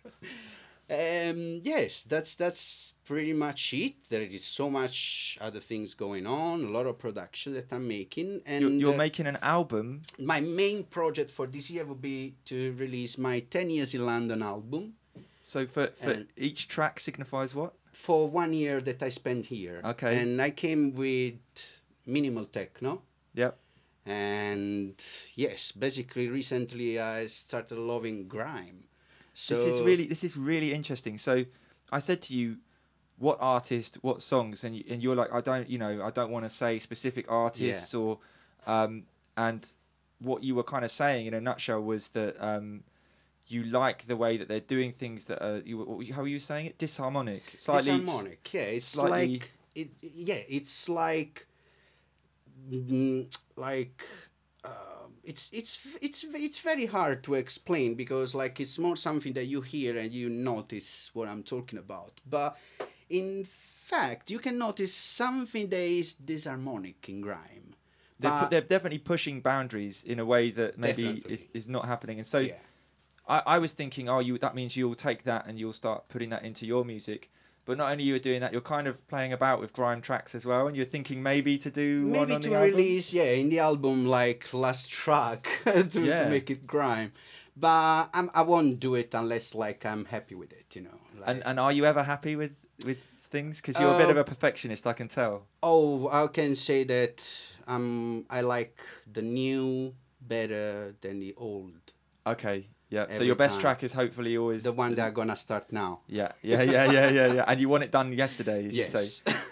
um, 0.92 1.60
yes, 1.64 2.04
that's 2.04 2.36
that's 2.36 2.94
pretty 3.06 3.34
much 3.34 3.74
it. 3.74 3.96
There 4.10 4.22
is 4.22 4.44
so 4.44 4.70
much 4.70 5.38
other 5.42 5.60
things 5.62 5.94
going 5.94 6.28
on, 6.28 6.66
a 6.66 6.70
lot 6.70 6.86
of 6.86 6.98
production 7.00 7.54
that 7.54 7.72
I'm 7.72 7.88
making, 7.88 8.42
and 8.46 8.62
You're, 8.62 8.72
you're 8.72 8.94
uh, 8.94 8.98
making 8.98 9.28
an 9.28 9.38
album. 9.42 10.02
my 10.20 10.40
main 10.42 10.84
project 10.84 11.32
for 11.32 11.48
this 11.48 11.70
year 11.72 11.86
would 11.86 12.02
be 12.02 12.36
to 12.46 12.74
release 12.78 13.18
my 13.18 13.40
10 13.40 13.70
years 13.70 13.96
in 13.96 14.06
London 14.06 14.42
album 14.44 14.94
So 15.42 15.66
for, 15.66 15.88
for 15.88 16.12
and- 16.12 16.28
each 16.38 16.68
track 16.68 17.00
signifies 17.00 17.56
what? 17.56 17.74
for 17.94 18.30
one 18.30 18.54
year 18.54 18.82
that 18.82 19.02
I 19.04 19.10
spent 19.10 19.46
here. 19.48 19.82
Okay. 19.84 20.18
And 20.22 20.42
I 20.42 20.52
came 20.52 20.94
with 20.94 21.36
minimal 22.06 22.46
techno. 22.46 23.02
Yep. 23.34 23.58
And 24.06 24.96
yes, 25.36 25.72
basically 25.72 26.28
recently 26.30 27.00
I 27.00 27.28
started 27.28 27.78
loving 27.78 28.28
grime. 28.28 28.86
So 29.34 29.56
this 29.56 29.66
is 29.66 29.82
really 29.82 30.06
this 30.06 30.24
is 30.24 30.38
really 30.38 30.74
interesting. 30.74 31.18
So 31.18 31.46
I 31.92 32.00
said 32.00 32.22
to 32.24 32.34
you, 32.36 32.58
what 33.18 33.38
artist, 33.40 33.98
what 34.02 34.22
songs, 34.22 34.64
and 34.64 34.76
you, 34.76 34.84
and 34.90 35.02
you're 35.04 35.16
like, 35.16 35.32
I 35.32 35.42
don't, 35.42 35.70
you 35.70 35.78
know, 35.78 36.02
I 36.04 36.10
don't 36.10 36.32
want 36.32 36.46
to 36.46 36.50
say 36.50 36.80
specific 36.80 37.26
artists 37.30 37.94
or, 37.94 38.20
um, 38.66 39.04
and 39.38 39.72
what 40.20 40.44
you 40.44 40.56
were 40.56 40.64
kind 40.64 40.84
of 40.84 40.92
saying 40.92 41.28
in 41.28 41.34
a 41.34 41.42
nutshell 41.42 41.82
was 41.82 42.10
that 42.10 42.36
um, 42.44 42.84
you 43.48 43.64
like 43.64 44.04
the 44.08 44.16
way 44.16 44.38
that 44.38 44.48
they're 44.48 44.60
doing 44.60 44.92
things 44.92 45.26
that 45.26 45.44
are 45.44 45.62
you 45.66 46.04
how 46.14 46.22
are 46.22 46.28
you 46.28 46.40
saying 46.40 46.66
it 46.68 46.78
disharmonic, 46.78 47.42
slightly 47.58 48.00
disharmonic. 48.00 48.38
Yeah, 48.52 48.62
it's 48.62 48.86
slightly- 48.86 49.34
like 49.34 49.52
it. 49.76 49.90
Yeah, 50.02 50.40
it's 50.48 50.90
like 50.90 51.46
mm, 52.72 53.38
like 53.56 54.04
um, 54.64 54.72
it's 55.32 55.44
it's 55.60 55.74
it's 56.02 56.20
it's 56.48 56.60
very 56.72 56.88
hard 56.98 57.18
to 57.28 57.32
explain 57.44 57.90
because 58.04 58.30
like 58.42 58.56
it's 58.64 58.78
more 58.86 58.98
something 59.08 59.34
that 59.40 59.48
you 59.54 59.62
hear 59.74 59.92
and 60.02 60.10
you 60.20 60.28
notice 60.30 60.90
what 61.14 61.28
I'm 61.32 61.44
talking 61.56 61.80
about. 61.80 62.14
But 62.38 62.50
in 63.10 63.46
fact, 63.92 64.24
you 64.34 64.40
can 64.40 64.56
notice 64.58 64.94
something 64.94 65.70
that 65.70 65.88
is 66.02 66.10
disharmonic 66.30 67.00
in 67.08 67.22
grime. 67.22 67.68
they're, 68.22 68.40
pu- 68.40 68.50
they're 68.52 68.70
definitely 68.76 69.00
pushing 69.14 69.42
boundaries 69.42 70.04
in 70.04 70.18
a 70.20 70.26
way 70.26 70.52
that 70.52 70.78
maybe 70.78 71.04
Definitely. 71.04 71.34
is, 71.34 71.48
is 71.54 71.68
not 71.68 71.86
happening. 71.86 72.18
And 72.22 72.28
so 72.34 72.40
yeah. 72.40 72.54
I, 73.28 73.42
I 73.56 73.58
was 73.60 73.72
thinking, 73.74 74.10
oh, 74.10 74.20
you 74.20 74.38
that 74.46 74.54
means 74.56 74.76
you'll 74.78 74.96
take 74.96 75.24
that 75.24 75.46
and 75.48 75.60
you'll 75.60 75.80
start 75.84 76.00
putting 76.14 76.30
that 76.30 76.44
into 76.44 76.66
your 76.66 76.84
music. 76.86 77.22
But 77.72 77.78
not 77.78 77.90
only 77.94 78.04
you're 78.04 78.20
doing 78.20 78.42
that, 78.42 78.52
you're 78.52 78.60
kind 78.60 78.86
of 78.86 79.08
playing 79.08 79.32
about 79.32 79.62
with 79.62 79.72
grime 79.72 80.02
tracks 80.02 80.36
as 80.36 80.46
well, 80.46 80.68
and 80.68 80.76
you're 80.76 80.84
thinking 80.96 81.24
maybe 81.24 81.58
to 81.60 81.72
do 81.72 82.04
one 82.04 82.12
maybe 82.12 82.34
on 82.34 82.42
to 82.42 82.50
the 82.50 82.56
album. 82.56 82.70
release 82.76 83.14
yeah 83.14 83.32
in 83.42 83.48
the 83.48 83.60
album 83.60 84.06
like 84.06 84.54
last 84.54 84.92
track 84.92 85.48
to, 85.64 86.02
Yeah. 86.02 86.24
to 86.24 86.30
make 86.30 86.50
it 86.52 86.68
grime 86.68 87.14
but 87.56 88.10
I'm, 88.14 88.30
i 88.34 88.42
won't 88.42 88.82
do 88.82 88.96
it 88.96 89.14
unless 89.14 89.56
like 89.56 89.86
i'm 89.86 90.04
happy 90.16 90.36
with 90.36 90.52
it 90.52 90.68
you 90.76 90.82
know 90.82 91.00
like, 91.18 91.30
And 91.30 91.44
and 91.46 91.60
are 91.62 91.72
you 91.72 91.86
ever 91.86 92.04
happy 92.04 92.36
with 92.36 92.52
with 92.84 92.98
things? 93.18 93.62
Because 93.62 93.80
you're 93.80 93.94
a 93.94 93.98
bit 94.04 94.10
of 94.10 94.18
Uh, 94.18 94.22
a 94.22 94.24
perfectionist, 94.26 94.86
I 94.86 94.94
can 94.94 95.08
tell. 95.08 95.48
oh 95.64 96.10
i 96.10 96.28
can 96.28 96.56
say 96.56 96.84
that 96.96 97.18
um 97.68 98.26
i 98.30 98.42
like 98.42 98.78
the 99.18 99.22
new 99.22 99.94
better 100.20 100.94
than 101.04 101.20
the 101.20 101.34
old 101.38 101.94
Okay, 102.28 102.68
yeah. 102.92 103.06
so 103.10 103.24
your 103.24 103.36
best 103.36 103.56
time. 103.56 103.62
track 103.62 103.84
is 103.84 103.94
hopefully 103.94 104.38
always 104.38 104.64
the 104.64 104.72
one 104.74 104.94
that 104.94 105.08
i'm 105.08 105.14
gonna 105.14 105.36
start 105.36 105.72
now 105.72 106.02
Yeah, 106.08 106.32
yeah, 106.44 106.62
yeah, 106.62 106.92
yeah, 106.92 107.10
yeah, 107.10 107.34
yeah. 107.34 107.46
And 107.48 107.60
you 107.60 107.70
want 107.70 107.84
it 107.84 107.92
done 107.92 108.14
yesterday, 108.14 108.68
as 108.68 108.76
you 108.76 108.84
yes 108.84 108.92
say. 108.92 109.34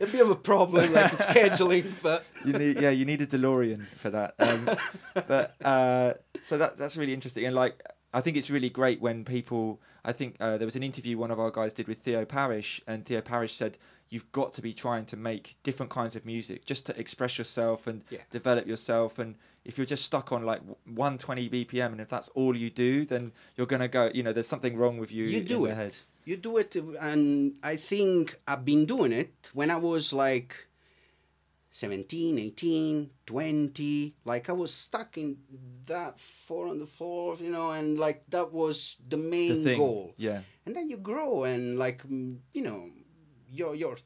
a 0.00 0.06
bit 0.06 0.20
of 0.20 0.30
a 0.30 0.36
problem 0.36 0.92
like 0.92 1.12
scheduling 1.28 1.90
but 2.02 2.24
you 2.44 2.52
need 2.52 2.80
yeah 2.80 2.90
you 2.90 3.04
need 3.04 3.20
a 3.22 3.26
DeLorean 3.26 3.84
for 4.02 4.10
that 4.10 4.34
um, 4.38 4.68
but 5.26 5.54
uh, 5.64 6.14
so 6.40 6.56
that 6.58 6.76
that's 6.76 6.96
really 6.96 7.14
interesting 7.14 7.44
and 7.46 7.54
like 7.54 7.82
I 8.12 8.20
think 8.20 8.36
it's 8.36 8.50
really 8.50 8.70
great 8.70 9.00
when 9.00 9.24
people. 9.24 9.80
I 10.04 10.12
think 10.12 10.36
uh, 10.40 10.58
there 10.58 10.66
was 10.66 10.74
an 10.76 10.82
interview 10.82 11.16
one 11.18 11.30
of 11.30 11.38
our 11.38 11.50
guys 11.50 11.72
did 11.72 11.86
with 11.86 11.98
Theo 11.98 12.24
Parrish, 12.24 12.80
and 12.86 13.06
Theo 13.06 13.20
Parrish 13.20 13.54
said 13.54 13.78
you've 14.10 14.30
got 14.32 14.52
to 14.54 14.60
be 14.60 14.72
trying 14.72 15.06
to 15.06 15.16
make 15.16 15.56
different 15.62 15.90
kinds 15.90 16.16
of 16.16 16.26
music 16.26 16.64
just 16.66 16.84
to 16.86 16.98
express 16.98 17.38
yourself 17.38 17.86
and 17.86 18.02
Yeah. 18.10 18.22
develop 18.30 18.66
yourself. 18.66 19.18
And 19.18 19.36
if 19.64 19.78
you're 19.78 19.86
just 19.86 20.04
stuck 20.04 20.32
on 20.32 20.44
like 20.44 20.60
120 20.84 21.48
BPM, 21.48 21.92
and 21.92 22.00
if 22.00 22.08
that's 22.08 22.28
all 22.30 22.56
you 22.56 22.70
do, 22.70 23.04
then 23.06 23.32
you're 23.56 23.68
gonna 23.68 23.88
go. 23.88 24.10
You 24.12 24.22
know, 24.24 24.32
there's 24.32 24.48
something 24.48 24.76
wrong 24.76 24.98
with 24.98 25.12
you. 25.12 25.24
you 25.26 25.40
do 25.40 25.60
the 25.66 25.70
it 25.70 25.74
head. 25.76 25.96
you 26.24 26.36
do 26.36 26.58
it 26.58 26.76
and 26.76 27.54
i 27.62 27.74
think 27.76 28.38
i've 28.46 28.64
been 28.64 28.84
doing 28.84 29.10
it 29.12 29.50
when 29.54 29.70
i 29.70 29.76
was 29.76 30.12
like 30.12 30.66
17 31.72 32.38
18 32.38 33.10
20 33.26 34.14
like 34.24 34.48
i 34.50 34.52
was 34.52 34.72
stuck 34.74 35.16
in 35.16 35.38
that 35.86 36.18
four 36.20 36.66
on 36.68 36.78
the 36.80 36.86
floor 36.86 37.36
you 37.40 37.50
know 37.50 37.70
and 37.70 37.98
like 37.98 38.22
that 38.28 38.52
was 38.52 38.96
the 39.08 39.16
The 39.16 39.22
main 39.22 39.64
thing. 39.64 39.78
goal 39.78 40.14
Yeah. 40.18 40.42
and 40.66 40.74
then 40.76 40.88
you 40.88 40.96
grow 40.98 41.44
and 41.44 41.78
like 41.78 42.02
you 42.52 42.62
know 42.62 42.90
your 43.52 43.74
your 43.74 43.96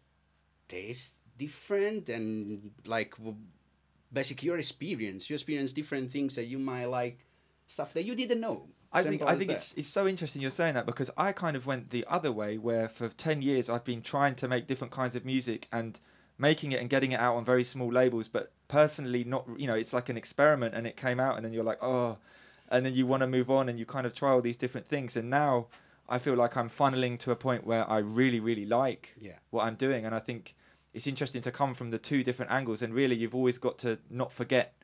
taste 0.68 1.14
different 1.38 2.08
and 2.08 2.70
like 2.86 3.14
basically 4.12 4.46
your 4.46 4.58
experience. 4.58 5.28
You 5.28 5.34
experience 5.34 5.72
different 5.72 6.10
things 6.10 6.34
that 6.36 6.44
you 6.44 6.58
might 6.58 6.86
like 6.86 7.18
stuff 7.66 7.92
that 7.94 8.04
you 8.04 8.14
didn't 8.14 8.40
know. 8.40 8.68
I 8.92 9.02
think 9.02 9.22
I 9.22 9.34
think 9.36 9.48
that. 9.48 9.54
it's 9.54 9.74
it's 9.74 9.88
so 9.88 10.06
interesting 10.06 10.40
you're 10.40 10.52
saying 10.52 10.74
that 10.74 10.86
because 10.86 11.10
I 11.16 11.32
kind 11.32 11.56
of 11.56 11.66
went 11.66 11.90
the 11.90 12.04
other 12.08 12.30
way 12.30 12.58
where 12.58 12.88
for 12.88 13.08
10 13.08 13.42
years 13.42 13.68
I've 13.68 13.84
been 13.84 14.02
trying 14.02 14.36
to 14.36 14.46
make 14.46 14.68
different 14.68 14.92
kinds 14.92 15.16
of 15.16 15.24
music 15.24 15.66
and 15.72 15.98
making 16.38 16.70
it 16.72 16.80
and 16.80 16.88
getting 16.88 17.12
it 17.12 17.18
out 17.18 17.34
on 17.34 17.44
very 17.44 17.64
small 17.64 17.92
labels 17.92 18.28
but 18.28 18.52
personally 18.68 19.24
not 19.24 19.48
you 19.56 19.66
know 19.66 19.74
it's 19.74 19.92
like 19.92 20.08
an 20.08 20.16
experiment 20.16 20.74
and 20.74 20.86
it 20.86 20.96
came 20.96 21.18
out 21.18 21.36
and 21.36 21.44
then 21.44 21.52
you're 21.52 21.64
like 21.64 21.78
oh 21.82 22.18
and 22.68 22.84
then 22.84 22.94
you 22.94 23.06
want 23.06 23.20
to 23.20 23.26
move 23.26 23.50
on 23.50 23.68
and 23.68 23.78
you 23.78 23.86
kind 23.86 24.06
of 24.06 24.14
try 24.14 24.30
all 24.30 24.40
these 24.40 24.56
different 24.56 24.88
things. 24.88 25.16
And 25.16 25.30
now 25.30 25.66
I 26.08 26.18
feel 26.18 26.34
like 26.34 26.56
I'm 26.56 26.68
funneling 26.68 27.18
to 27.20 27.30
a 27.30 27.36
point 27.36 27.66
where 27.66 27.88
I 27.90 27.98
really 27.98 28.40
really 28.40 28.66
like 28.66 29.14
Yeah. 29.20 29.38
what 29.50 29.64
I'm 29.64 29.74
doing 29.76 30.04
and 30.06 30.14
I 30.14 30.18
think 30.20 30.54
it's 30.92 31.06
interesting 31.06 31.42
to 31.42 31.50
come 31.50 31.74
from 31.74 31.90
the 31.90 31.98
two 31.98 32.22
different 32.22 32.52
angles 32.52 32.82
and 32.82 32.94
really 32.94 33.16
you've 33.16 33.34
always 33.34 33.58
got 33.58 33.78
to 33.78 33.98
not 34.10 34.30
forget 34.32 34.74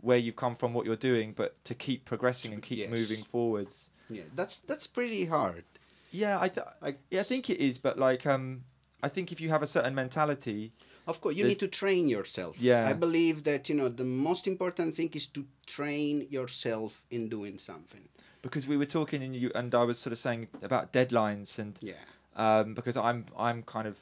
where 0.00 0.16
you've 0.18 0.36
come 0.36 0.54
from 0.54 0.72
what 0.74 0.86
you're 0.86 0.96
doing 1.12 1.32
but 1.36 1.62
to 1.64 1.74
keep 1.74 2.04
progressing 2.04 2.52
and 2.52 2.62
keep 2.62 2.78
Yes. 2.78 2.90
moving 2.90 3.22
forwards 3.24 3.90
yeah 4.08 4.22
that's 4.34 4.58
that's 4.58 4.86
pretty 4.86 5.26
hard 5.26 5.64
yeah, 6.10 6.40
I 6.40 6.48
th- 6.48 6.66
Like, 6.80 6.98
yeah, 7.10 7.20
I 7.20 7.24
think 7.24 7.50
it 7.50 7.58
is, 7.60 7.76
but 7.76 7.98
like 7.98 8.24
um, 8.26 8.64
I 9.02 9.08
think 9.10 9.30
if 9.30 9.42
you 9.42 9.50
have 9.50 9.62
a 9.62 9.66
certain 9.66 9.94
mentality, 9.94 10.72
Of 11.06 11.20
course, 11.20 11.36
you 11.36 11.44
need 11.44 11.58
to 11.60 11.68
train 11.68 12.08
yourself. 12.08 12.54
Yeah. 12.58 12.88
I 12.88 12.94
believe 12.94 13.44
that 13.44 13.68
you 13.68 13.74
know 13.74 13.90
the 13.90 14.06
most 14.06 14.46
important 14.46 14.96
thing 14.96 15.10
is 15.12 15.26
to 15.36 15.44
train 15.66 16.26
yourself 16.30 17.02
in 17.10 17.28
doing 17.28 17.58
something. 17.58 18.08
Because 18.42 18.66
we 18.66 18.76
were 18.76 18.86
talking 18.86 19.22
and 19.22 19.34
you 19.34 19.50
and 19.54 19.74
I 19.74 19.84
was 19.84 19.98
sort 19.98 20.12
of 20.12 20.18
saying 20.18 20.48
about 20.62 20.92
deadlines 20.92 21.58
and 21.58 21.78
Yeah. 21.80 21.94
um, 22.36 22.74
because 22.74 22.96
I'm 22.96 23.26
I'm 23.38 23.62
kind 23.62 23.86
of 23.88 23.98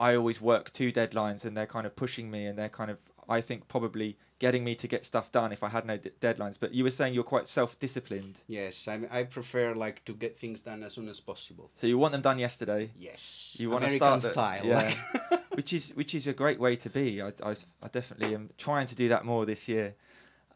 I 0.00 0.14
always 0.16 0.40
work 0.40 0.72
two 0.72 0.90
deadlines 0.92 1.44
and 1.44 1.56
they're 1.56 1.66
kind 1.66 1.86
of 1.86 1.94
pushing 1.96 2.30
me 2.30 2.46
and 2.46 2.58
they're 2.58 2.68
kind 2.68 2.90
of 2.90 2.98
I 3.28 3.40
think 3.40 3.68
probably 3.68 4.16
getting 4.40 4.64
me 4.64 4.74
to 4.74 4.88
get 4.88 5.04
stuff 5.04 5.30
done 5.30 5.52
if 5.52 5.62
I 5.62 5.68
had 5.68 5.86
no 5.86 5.96
d- 5.96 6.10
deadlines. 6.20 6.58
But 6.58 6.74
you 6.74 6.82
were 6.82 6.90
saying 6.90 7.14
you're 7.14 7.22
quite 7.22 7.46
self-disciplined, 7.46 8.42
Yes, 8.48 8.88
I, 8.88 8.98
I 9.08 9.22
prefer 9.22 9.72
like 9.74 10.04
to 10.06 10.12
get 10.14 10.36
things 10.36 10.62
done 10.62 10.82
as 10.82 10.94
soon 10.94 11.08
as 11.08 11.20
possible. 11.20 11.70
so 11.76 11.86
you 11.86 11.96
want 11.98 12.10
them 12.12 12.22
done 12.22 12.40
yesterday. 12.40 12.90
Yes. 12.98 13.54
You 13.58 13.70
want 13.70 13.82
to 13.84 13.96
American 13.96 14.20
start 14.20 14.22
the- 14.22 14.32
style. 14.32 14.66
yeah, 14.66 14.94
like- 15.30 15.40
which 15.54 15.72
is 15.72 15.90
which 15.94 16.14
is 16.16 16.26
a 16.26 16.32
great 16.32 16.58
way 16.58 16.74
to 16.76 16.90
be. 16.90 17.22
I, 17.22 17.28
I, 17.44 17.54
I 17.82 17.88
definitely 17.92 18.34
am 18.34 18.50
trying 18.58 18.88
to 18.88 18.94
do 18.96 19.08
that 19.10 19.24
more 19.24 19.46
this 19.46 19.68
year. 19.68 19.94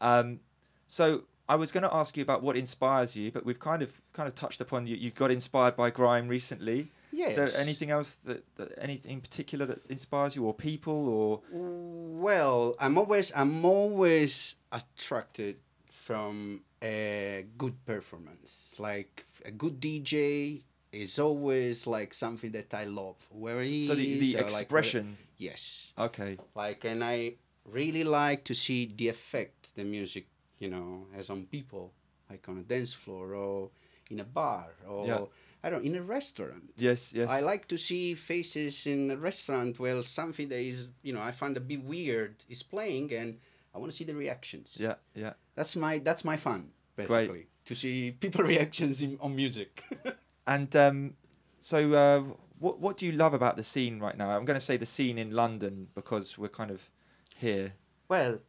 Um, 0.01 0.41
so 0.87 1.23
I 1.49 1.55
was 1.55 1.71
going 1.71 1.83
to 1.83 1.93
ask 1.95 2.17
you 2.17 2.23
about 2.23 2.43
what 2.43 2.57
inspires 2.57 3.15
you, 3.15 3.31
but 3.31 3.45
we've 3.45 3.59
kind 3.59 3.81
of 3.81 4.01
kind 4.13 4.27
of 4.27 4.35
touched 4.35 4.59
upon 4.61 4.85
you. 4.87 4.95
You 4.95 5.11
got 5.11 5.31
inspired 5.31 5.75
by 5.75 5.89
grime 5.89 6.27
recently. 6.27 6.79
Is 7.13 7.19
Yes. 7.19 7.35
there 7.35 7.61
anything 7.61 7.89
else 7.89 8.15
that, 8.25 8.43
that 8.57 8.73
anything 8.79 9.11
in 9.13 9.21
particular 9.21 9.65
that 9.65 9.87
inspires 9.87 10.35
you, 10.35 10.43
or 10.45 10.53
people, 10.53 11.07
or 11.07 11.41
Well, 11.51 12.75
I'm 12.79 12.97
always 12.97 13.31
I'm 13.35 13.63
always 13.65 14.55
attracted 14.71 15.55
from 15.91 16.61
a 16.83 17.45
good 17.57 17.83
performance. 17.85 18.73
Like 18.77 19.25
a 19.45 19.51
good 19.51 19.79
DJ 19.79 20.61
is 20.91 21.17
always 21.19 21.87
like 21.87 22.13
something 22.13 22.51
that 22.51 22.73
I 22.73 22.85
love. 22.85 23.15
Where 23.31 23.61
he 23.61 23.79
so 23.79 23.95
the, 23.95 24.03
the 24.19 24.35
is, 24.35 24.35
or, 24.35 24.43
like, 24.43 24.61
expression? 24.63 25.17
yes. 25.37 25.93
okay. 25.97 26.37
Like, 26.55 26.83
and 26.85 27.03
I 27.03 27.35
really 27.65 28.03
like 28.03 28.43
to 28.45 28.53
see 28.55 28.85
the 28.95 29.07
effect 29.09 29.75
the 29.75 29.83
music, 29.83 30.27
you 30.59 30.69
know, 30.69 31.05
as 31.15 31.29
on 31.29 31.45
people, 31.45 31.91
like 32.29 32.47
on 32.49 32.57
a 32.57 32.61
dance 32.61 32.93
floor 32.93 33.33
or 33.33 33.69
in 34.09 34.19
a 34.19 34.23
bar 34.23 34.67
or 34.87 35.07
Yeah. 35.07 35.25
I 35.63 35.69
don't 35.69 35.83
in 35.85 35.95
a 35.95 36.01
restaurant. 36.01 36.71
Yes. 36.77 37.13
Yes. 37.13 37.29
I 37.29 37.39
like 37.41 37.67
to 37.67 37.77
see 37.77 38.13
faces 38.13 38.85
in 38.85 39.11
a 39.11 39.17
restaurant 39.17 39.79
where 39.79 40.01
something 40.03 40.47
that 40.49 40.59
is, 40.59 40.87
you 41.01 41.13
know, 41.13 41.21
I 41.21 41.31
find 41.31 41.57
a 41.57 41.59
bit 41.59 41.83
weird 41.83 42.35
is 42.47 42.63
playing, 42.63 43.11
and 43.13 43.39
I 43.73 43.79
want 43.79 43.91
to 43.91 43.97
see 43.97 44.03
the 44.05 44.15
reactions. 44.15 44.77
Yeah. 44.79 44.95
Yeah. 45.15 45.33
That's 45.55 45.75
my 45.75 45.97
that's 45.99 46.23
my 46.23 46.37
fun 46.37 46.71
basically 46.95 47.47
to 47.65 47.75
see 47.75 48.11
people 48.11 48.43
reactions 48.55 49.01
in, 49.01 49.17
on 49.21 49.35
music. 49.35 49.83
And 50.47 50.73
um, 50.77 51.15
so, 51.59 51.91
uh, 51.91 52.23
what 52.59 52.79
what 52.79 52.97
do 52.97 53.05
you 53.05 53.11
love 53.11 53.33
about 53.33 53.57
the 53.57 53.63
scene 53.63 53.99
right 53.99 54.17
now? 54.17 54.29
I'm 54.29 54.45
going 54.45 54.57
to 54.57 54.65
say 54.65 54.77
the 54.77 54.85
scene 54.85 55.17
in 55.17 55.31
London 55.31 55.89
because 55.93 56.37
we're 56.37 56.47
kind 56.47 56.71
of 56.71 56.89
here. 57.35 57.73
Well, 58.07 58.39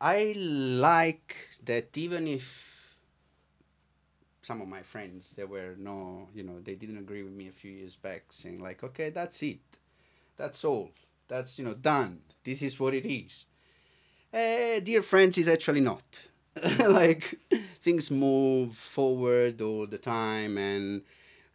I 0.00 0.32
like 0.36 1.36
that 1.64 1.96
even 1.96 2.28
if 2.28 2.96
some 4.42 4.60
of 4.60 4.68
my 4.68 4.82
friends 4.82 5.32
there 5.32 5.46
were 5.46 5.74
no, 5.78 6.28
you 6.34 6.42
know, 6.42 6.60
they 6.60 6.74
didn't 6.74 6.98
agree 6.98 7.22
with 7.22 7.32
me 7.32 7.48
a 7.48 7.52
few 7.52 7.70
years 7.72 7.96
back, 7.96 8.24
saying 8.30 8.60
like, 8.60 8.82
okay, 8.84 9.10
that's 9.10 9.42
it, 9.42 9.60
that's 10.36 10.64
all, 10.64 10.90
that's 11.28 11.58
you 11.58 11.64
know 11.64 11.74
done. 11.74 12.20
This 12.44 12.62
is 12.62 12.78
what 12.80 12.94
it 12.94 13.06
is. 13.06 13.46
Uh, 14.32 14.80
dear 14.80 15.02
friends, 15.02 15.38
is 15.38 15.48
actually 15.48 15.80
not. 15.80 16.28
like 16.88 17.38
things 17.82 18.10
move 18.10 18.76
forward 18.76 19.60
all 19.60 19.86
the 19.86 19.98
time, 19.98 20.58
and 20.58 21.02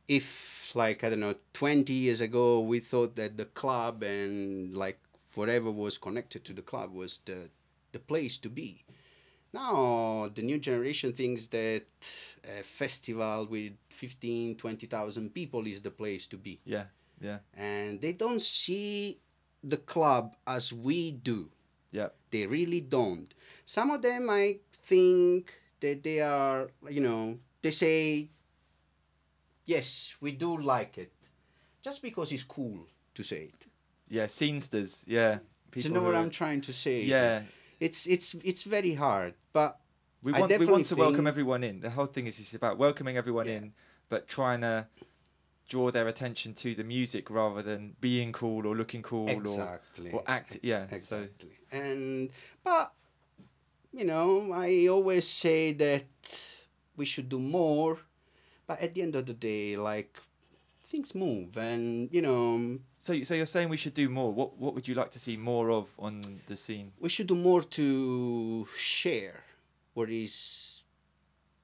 if 0.08 0.72
like 0.76 1.04
I 1.04 1.10
don't 1.10 1.20
know, 1.22 1.36
twenty 1.54 1.94
years 1.94 2.22
ago 2.22 2.60
we 2.62 2.80
thought 2.80 3.16
that 3.18 3.38
the 3.38 3.46
club 3.46 4.04
and 4.04 4.76
like 4.76 5.00
whatever 5.36 5.72
was 5.72 5.98
connected 5.98 6.46
to 6.46 6.54
the 6.54 6.62
club 6.62 6.94
was 6.94 7.20
the 7.26 7.50
the 7.94 8.00
place 8.00 8.38
to 8.40 8.50
be. 8.50 8.84
Now 9.54 10.30
the 10.34 10.42
new 10.42 10.58
generation 10.58 11.14
thinks 11.14 11.48
that 11.48 11.86
a 12.60 12.64
festival 12.64 13.46
with 13.46 13.74
15, 13.90 14.56
20,000 14.58 15.34
people 15.34 15.66
is 15.68 15.82
the 15.82 15.92
place 15.92 16.28
to 16.28 16.38
be. 16.38 16.60
Yeah. 16.66 16.86
Yeah. 17.22 17.38
And 17.56 18.02
they 18.02 18.14
don't 18.14 18.42
see 18.42 19.20
the 19.64 19.78
club 19.78 20.36
as 20.46 20.74
we 20.74 21.12
do. 21.12 21.50
Yeah. 21.92 22.10
They 22.32 22.48
really 22.48 22.82
don't. 22.82 23.34
Some 23.66 23.92
of 23.92 24.02
them 24.02 24.30
I 24.30 24.58
think 24.74 25.54
that 25.80 26.04
they 26.04 26.20
are, 26.20 26.70
you 26.90 27.00
know, 27.02 27.38
they 27.62 27.72
say, 27.72 28.30
yes, 29.66 30.16
we 30.20 30.32
do 30.34 30.58
like 30.58 30.98
it, 30.98 31.14
just 31.82 32.02
because 32.02 32.32
it's 32.32 32.44
cool 32.44 32.88
to 33.16 33.24
say 33.24 33.52
it. 33.54 33.68
Yeah. 34.10 34.26
Scenesters. 34.26 35.04
Yeah. 35.08 35.40
Do 35.72 35.80
you 35.80 35.90
know 35.90 36.02
what 36.02 36.16
are- 36.16 36.22
I'm 36.22 36.30
trying 36.30 36.62
to 36.62 36.74
say? 36.74 37.04
Yeah. 37.04 37.44
It's 37.84 38.08
it's 38.08 38.34
it's 38.36 38.64
very 38.64 38.94
hard, 38.94 39.34
but 39.52 39.78
We 40.24 40.32
want 40.32 40.58
we 40.58 40.66
want 40.66 40.86
to 40.86 40.96
welcome 40.96 41.28
everyone 41.28 41.66
in. 41.66 41.82
The 41.82 41.90
whole 41.90 42.06
thing 42.16 42.28
is 42.28 42.40
it's 42.40 42.54
about 42.54 42.78
welcoming 42.78 43.18
everyone 43.18 43.48
Yeah. 43.48 43.58
in, 43.58 43.74
but 44.08 44.22
trying 44.38 44.62
to 44.62 44.88
draw 45.68 45.92
their 45.92 46.08
attention 46.08 46.54
to 46.64 46.76
the 46.76 46.84
music 46.84 47.30
rather 47.30 47.62
than 47.62 47.96
being 48.00 48.32
cool 48.32 48.66
or 48.66 48.74
looking 48.82 49.02
cool 49.02 49.28
exactly 49.28 50.12
or 50.12 50.20
or 50.22 50.24
act. 50.28 50.60
Yeah. 50.64 50.88
So 50.88 50.96
exactly. 50.96 51.58
And 51.72 52.32
but 52.64 52.94
you 53.92 54.06
know, 54.06 54.54
I 54.54 54.88
always 54.88 55.28
say 55.28 55.74
that 55.74 56.06
we 56.96 57.06
should 57.06 57.28
do 57.28 57.40
more, 57.40 58.00
but 58.66 58.80
at 58.80 58.94
the 58.96 59.02
end 59.02 59.16
of 59.16 59.26
the 59.26 59.34
day, 59.34 59.76
like 59.76 60.18
things 60.88 61.14
move, 61.14 61.58
and 61.58 62.08
you 62.16 62.22
know, 62.22 62.80
so 63.04 63.22
so 63.24 63.34
you're 63.34 63.46
saying 63.46 63.68
we 63.68 63.76
should 63.76 63.94
do 63.94 64.08
more. 64.08 64.32
What 64.32 64.58
what 64.58 64.74
would 64.76 64.88
you 64.88 64.96
like 64.96 65.12
to 65.12 65.20
see 65.20 65.36
more 65.36 65.70
of 65.72 65.90
on 66.00 66.22
the 66.48 66.56
scene? 66.56 66.94
we 67.02 67.10
should 67.10 67.28
do 67.28 67.36
more 67.36 67.62
to 67.62 68.66
share 68.78 69.44
what 69.94 70.10
is 70.10 70.84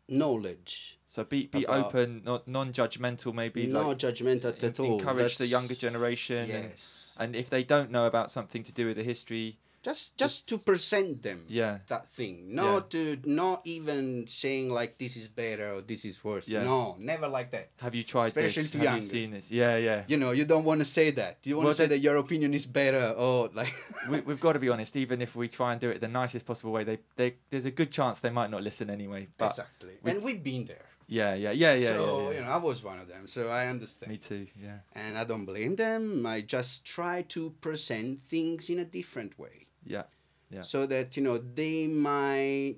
knowledge. 0.10 1.00
So 1.08 1.24
be 1.24 1.48
be 1.48 1.66
open, 1.66 2.24
not 2.26 2.46
non-judgmental. 2.46 3.34
Maybe 3.34 3.68
no 3.68 3.88
like 3.88 4.00
judgmental 4.00 4.62
at 4.62 4.80
all. 4.82 5.00
encourage 5.00 5.38
the 5.38 5.48
younger 5.48 5.76
generation. 5.76 6.52
And, 6.52 6.72
and 7.18 7.36
if 7.38 7.50
they 7.50 7.64
don't 7.64 7.90
know 7.90 8.06
about 8.06 8.32
something 8.32 8.62
to 8.64 8.74
do 8.74 8.88
with 8.88 8.98
the 8.98 9.04
history, 9.04 9.60
just 9.82 10.18
just 10.18 10.48
to 10.50 10.58
present 10.58 11.24
them 11.24 11.46
yeah, 11.48 11.80
that 11.88 12.08
thing 12.10 12.54
not 12.54 12.90
to 12.92 13.18
not 13.26 13.62
even 13.66 14.28
saying 14.28 14.70
like 14.70 14.98
this 14.98 15.16
is 15.16 15.28
better 15.28 15.76
or 15.76 15.82
this 15.82 16.04
is 16.06 16.22
worse 16.24 16.48
Yeah. 16.48 16.64
no 16.64 16.96
never 17.00 17.28
like 17.28 17.52
that 17.52 17.70
have 17.80 17.96
you 17.96 18.04
tried 18.04 18.28
Especially 18.28 18.64
this? 18.64 18.72
to 18.72 18.78
Have 18.80 18.96
you 18.98 19.02
seen 19.02 19.32
this? 19.32 19.50
Yeah, 19.50 19.78
yeah. 19.78 20.04
you 20.08 20.18
know 20.18 20.32
you 20.32 20.46
don't 20.46 20.66
want 20.66 20.80
to 20.82 20.86
say 20.86 21.12
that 21.12 21.38
you 21.44 21.56
want 21.56 21.66
Well, 21.66 21.74
to 21.74 21.78
say 21.78 21.88
that 21.88 22.00
your 22.00 22.18
opinion 22.18 22.54
is 22.54 22.66
better 22.66 23.14
or 23.18 23.50
like 23.54 23.74
we, 24.10 24.20
we've 24.22 24.40
got 24.42 24.54
to 24.54 24.60
be 24.60 24.70
honest. 24.70 24.96
Even 24.96 25.22
if 25.22 25.36
we 25.36 25.48
try 25.48 25.72
and 25.72 25.80
do 25.82 25.90
it 25.90 26.02
the 26.02 26.08
nicest 26.08 26.46
possible 26.46 26.72
way, 26.72 26.84
they, 26.84 27.00
they 27.16 27.36
there's 27.50 27.66
a 27.66 27.72
good 27.72 27.92
chance 27.92 28.20
they 28.20 28.30
might 28.30 28.52
not 28.52 28.62
listen 28.64 28.90
anyway. 28.90 29.28
But 29.38 29.52
exactly 29.52 29.94
we- 30.04 30.12
and 30.12 30.24
we've 30.24 30.44
been 30.44 30.66
there 30.66 30.86
Yeah, 31.08 31.34
yeah, 31.34 31.52
yeah, 31.52 31.74
yeah, 31.74 31.88
so 31.94 32.04
yeah, 32.04 32.24
yeah. 32.30 32.36
you 32.40 32.46
know, 32.46 32.52
I 32.52 32.58
was 32.58 32.84
one 32.84 33.00
of 33.00 33.08
them. 33.08 33.26
So 33.28 33.48
I 33.50 33.68
understand. 33.68 34.12
Me 34.12 34.18
too. 34.18 34.46
Yeah. 34.62 34.80
And 34.94 35.18
I 35.18 35.24
don't 35.24 35.46
blame 35.46 35.76
them. 35.76 36.26
I 36.26 36.42
just 36.42 36.86
try 36.86 37.24
to 37.36 37.42
present 37.62 38.22
things 38.30 38.70
in 38.70 38.78
a 38.80 38.86
different 38.86 39.40
way. 39.40 39.66
Yeah. 39.86 40.04
Yeah. 40.50 40.62
So 40.64 40.86
that 40.88 41.16
you 41.18 41.24
know 41.24 41.38
they 41.38 41.88
might, 41.88 42.78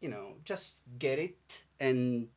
you 0.00 0.08
know, 0.08 0.36
just 0.44 0.82
get 0.98 1.18
it 1.18 1.64
and 1.78 2.28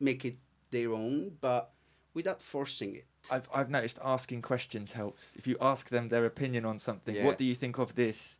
make 0.00 0.24
it 0.24 0.38
their 0.70 0.92
own, 0.92 1.36
but 1.40 1.72
without 2.14 2.42
forcing 2.42 2.96
it. 2.96 3.06
I've 3.30 3.48
I've 3.54 3.70
noticed 3.70 3.98
asking 4.02 4.42
questions 4.42 4.92
helps. 4.92 5.36
If 5.36 5.46
you 5.46 5.56
ask 5.60 5.88
them 5.88 6.08
their 6.08 6.24
opinion 6.26 6.64
on 6.64 6.78
something, 6.78 7.14
Yeah. 7.14 7.24
what 7.24 7.38
do 7.38 7.44
you 7.44 7.54
think 7.54 7.78
of 7.78 7.94
this? 7.94 8.38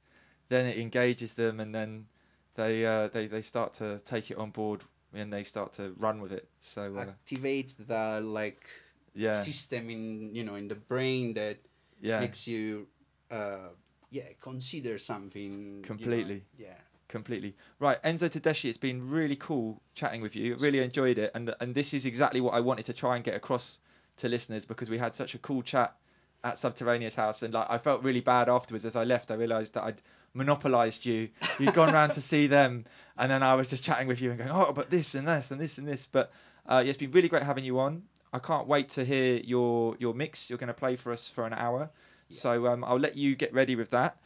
Then 0.49 0.67
it 0.67 0.77
engages 0.79 1.35
them, 1.35 1.61
and 1.61 1.75
then 1.75 2.07
they 2.55 2.85
uh, 2.85 3.09
they 3.09 3.27
they 3.29 3.43
start 3.43 3.75
to 3.75 4.01
take 4.05 4.31
it 4.31 4.37
on 4.39 4.51
board 4.51 4.85
and 5.15 5.33
they 5.33 5.45
start 5.45 5.73
to 5.75 5.95
run 5.99 6.21
with 6.21 6.33
it. 6.33 6.49
So 6.61 6.97
uh, 6.97 7.01
Activate 7.03 7.75
the 7.79 8.21
like 8.25 8.67
yeah, 9.15 9.41
system 9.41 9.89
in 9.91 10.35
you 10.35 10.43
know 10.45 10.57
in 10.57 10.69
the 10.69 10.75
brain 10.75 11.35
that 11.35 11.59
yeah, 12.01 12.21
makes 12.21 12.47
you, 12.49 12.89
uh, 13.31 13.69
yeah, 14.13 14.29
consider 14.41 14.99
something 14.99 15.53
you 15.53 15.77
know, 15.83 15.87
Completely. 15.87 16.45
yeah. 16.57 16.75
completely 17.09 17.57
right. 17.81 18.01
Enzo 18.05 18.29
Tedeschi, 18.31 18.69
it's 18.69 18.79
been 18.79 19.11
really 19.11 19.37
cool 19.37 19.83
chatting 19.95 20.21
with 20.23 20.35
you. 20.37 20.57
Really 20.61 20.79
enjoyed 20.81 21.19
it, 21.19 21.31
and 21.35 21.55
and 21.61 21.75
this 21.75 21.93
is 21.93 22.07
exactly 22.07 22.41
what 22.41 22.55
I 22.55 22.61
wanted 22.61 22.85
to 22.87 22.93
try 22.93 23.17
and 23.17 23.25
get 23.25 23.35
across 23.35 23.79
to 24.19 24.29
listeners 24.29 24.65
because 24.65 24.89
we 24.91 24.99
had 24.99 25.15
such 25.15 25.35
a 25.35 25.39
cool 25.39 25.63
chat 25.63 25.97
at 26.45 26.59
Subterraneous 26.59 27.15
House, 27.17 27.43
and 27.43 27.53
like 27.55 27.67
I 27.71 27.79
felt 27.79 28.03
really 28.03 28.21
bad 28.21 28.49
afterwards 28.49 28.85
as 28.85 28.97
I 28.97 29.05
left. 29.05 29.31
I 29.31 29.35
realised 29.35 29.75
that 29.75 29.85
I'd 29.85 30.03
monopolised 30.35 31.05
you. 31.07 31.29
You'd 31.59 31.75
gone 31.75 31.93
round 31.93 32.13
to 32.15 32.21
see 32.33 32.47
them, 32.47 32.85
and 33.17 33.31
then 33.31 33.43
I 33.43 33.55
was 33.55 33.71
just 33.71 33.83
chatting 33.85 34.09
with 34.09 34.21
you 34.21 34.31
and 34.31 34.39
going, 34.39 34.51
oh, 34.51 34.73
but 34.73 34.91
this 34.91 35.15
and 35.15 35.27
this 35.29 35.51
and 35.51 35.61
this 35.61 35.79
and 35.79 35.87
this. 35.87 36.07
But 36.07 36.33
uh, 36.67 36.83
yeah, 36.85 36.91
it's 36.91 36.99
been 36.99 37.11
really 37.13 37.29
great 37.29 37.43
having 37.45 37.65
you 37.65 37.79
on. 37.79 38.03
I 38.33 38.39
can't 38.39 38.67
wait 38.67 38.89
to 38.91 39.05
hear 39.05 39.41
your 39.45 39.97
your 39.99 40.15
mix. 40.15 40.49
You're 40.49 40.59
going 40.59 40.69
to 40.69 40.75
play 40.75 40.97
for 40.97 41.13
us 41.13 41.29
for 41.29 41.47
an 41.47 41.53
hour, 41.53 41.91
so 42.29 42.67
um, 42.67 42.85
I'll 42.85 42.99
let 42.99 43.17
you 43.17 43.35
get 43.35 43.53
ready 43.53 43.77
with 43.77 43.91
that. 43.91 44.17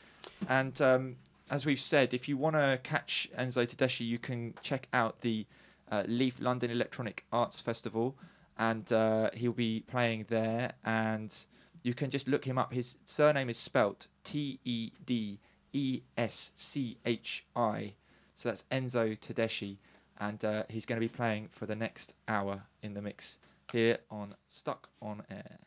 And 0.48 0.80
um, 0.80 1.16
as 1.50 1.64
we've 1.64 1.80
said, 1.80 2.14
if 2.14 2.28
you 2.28 2.36
want 2.36 2.56
to 2.56 2.80
catch 2.82 3.28
Enzo 3.38 3.66
Tedeschi, 3.66 4.06
you 4.06 4.18
can 4.18 4.54
check 4.62 4.88
out 4.92 5.20
the 5.20 5.46
uh, 5.90 6.02
LEAF 6.06 6.40
London 6.40 6.70
Electronic 6.70 7.24
Arts 7.32 7.60
Festival, 7.60 8.16
and 8.58 8.92
uh, 8.92 9.30
he'll 9.34 9.52
be 9.52 9.84
playing 9.86 10.26
there. 10.28 10.72
And 10.84 11.34
you 11.82 11.94
can 11.94 12.10
just 12.10 12.26
look 12.26 12.44
him 12.44 12.58
up. 12.58 12.72
His 12.72 12.96
surname 13.04 13.48
is 13.48 13.58
spelt 13.58 14.08
T 14.24 14.58
E 14.64 14.90
D 15.04 15.38
E 15.72 16.00
S 16.16 16.52
C 16.56 16.98
H 17.04 17.44
I, 17.54 17.94
so 18.34 18.48
that's 18.48 18.64
Enzo 18.72 19.16
Tedeschi, 19.18 19.76
and 20.18 20.44
uh, 20.44 20.64
he's 20.68 20.84
going 20.86 21.00
to 21.00 21.06
be 21.06 21.12
playing 21.12 21.48
for 21.48 21.66
the 21.66 21.76
next 21.76 22.14
hour 22.26 22.62
in 22.82 22.94
the 22.94 23.02
mix 23.02 23.38
here 23.70 23.98
on 24.10 24.34
Stuck 24.48 24.88
on 25.00 25.22
Air 25.30 25.58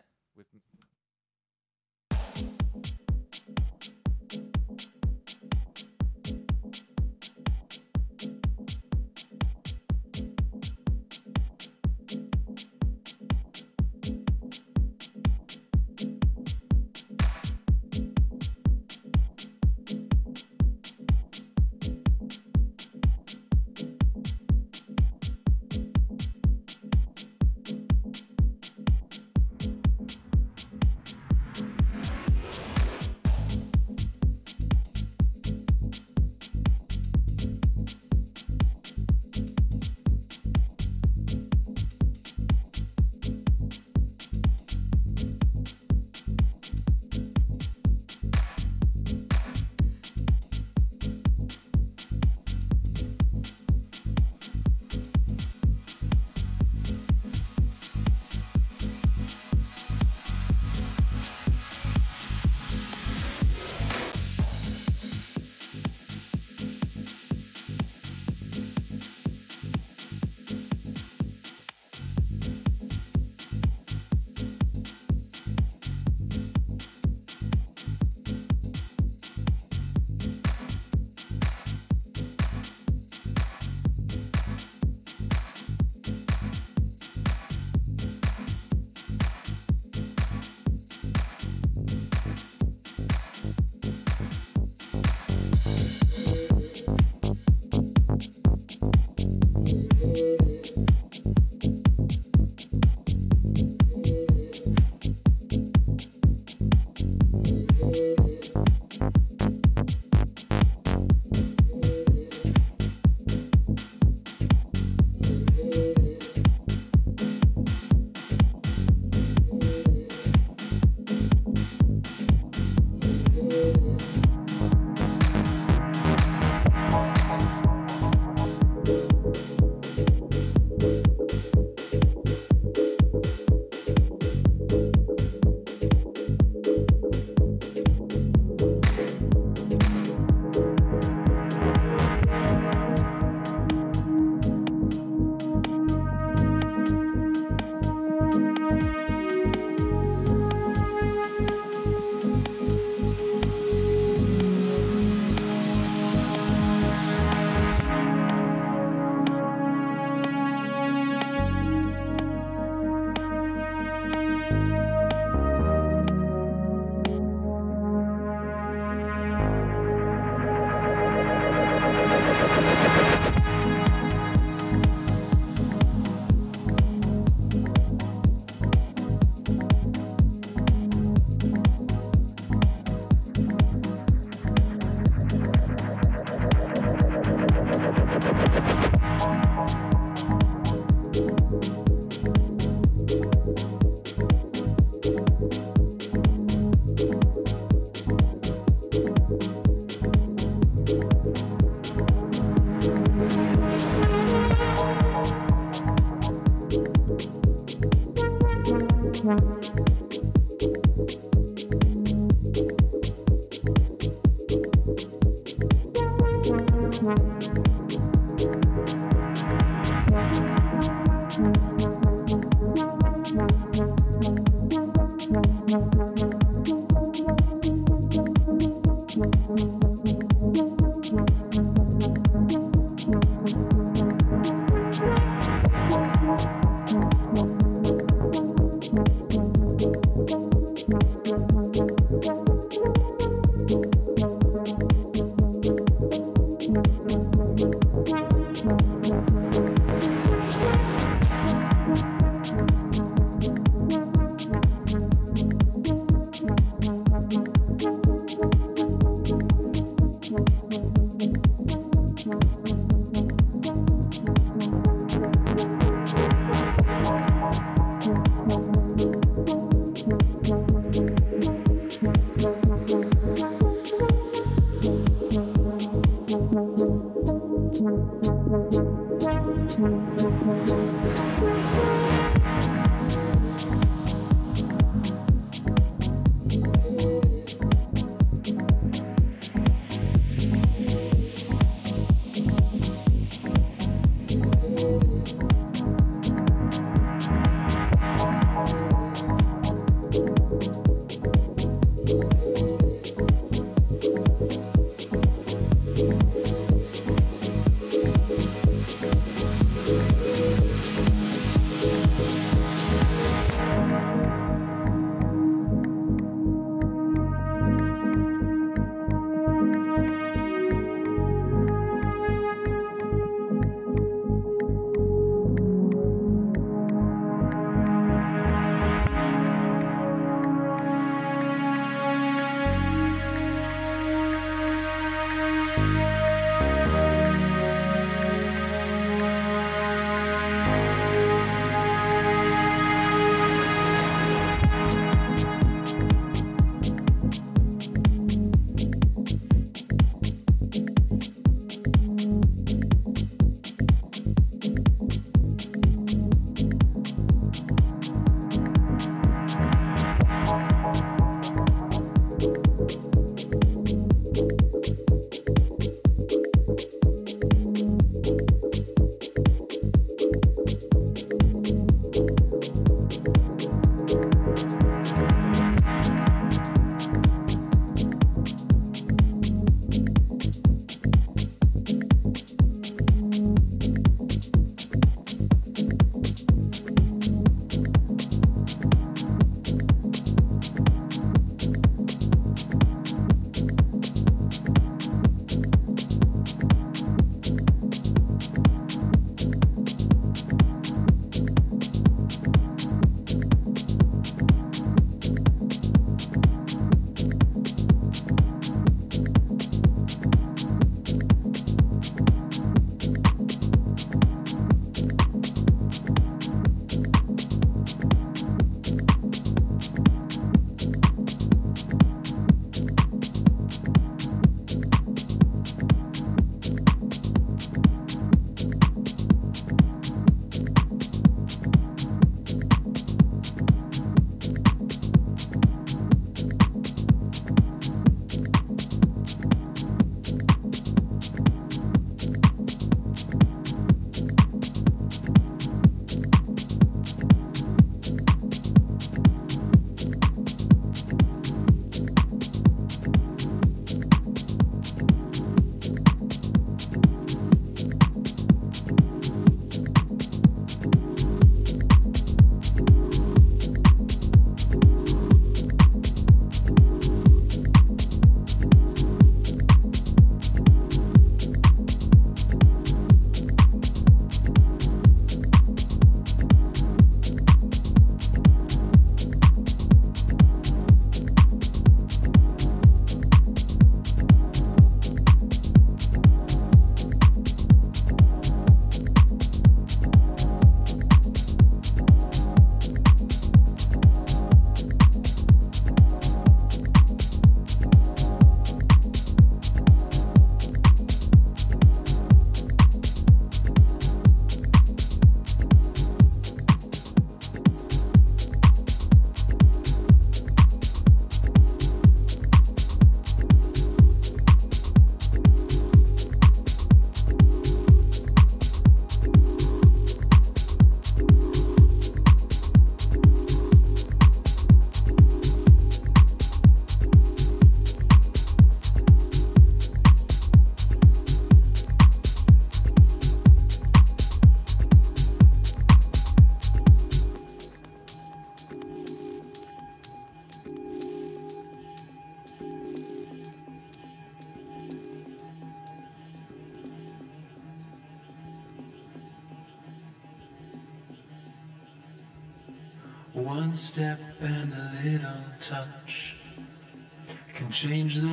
change 557.80 558.16
the 558.16 558.29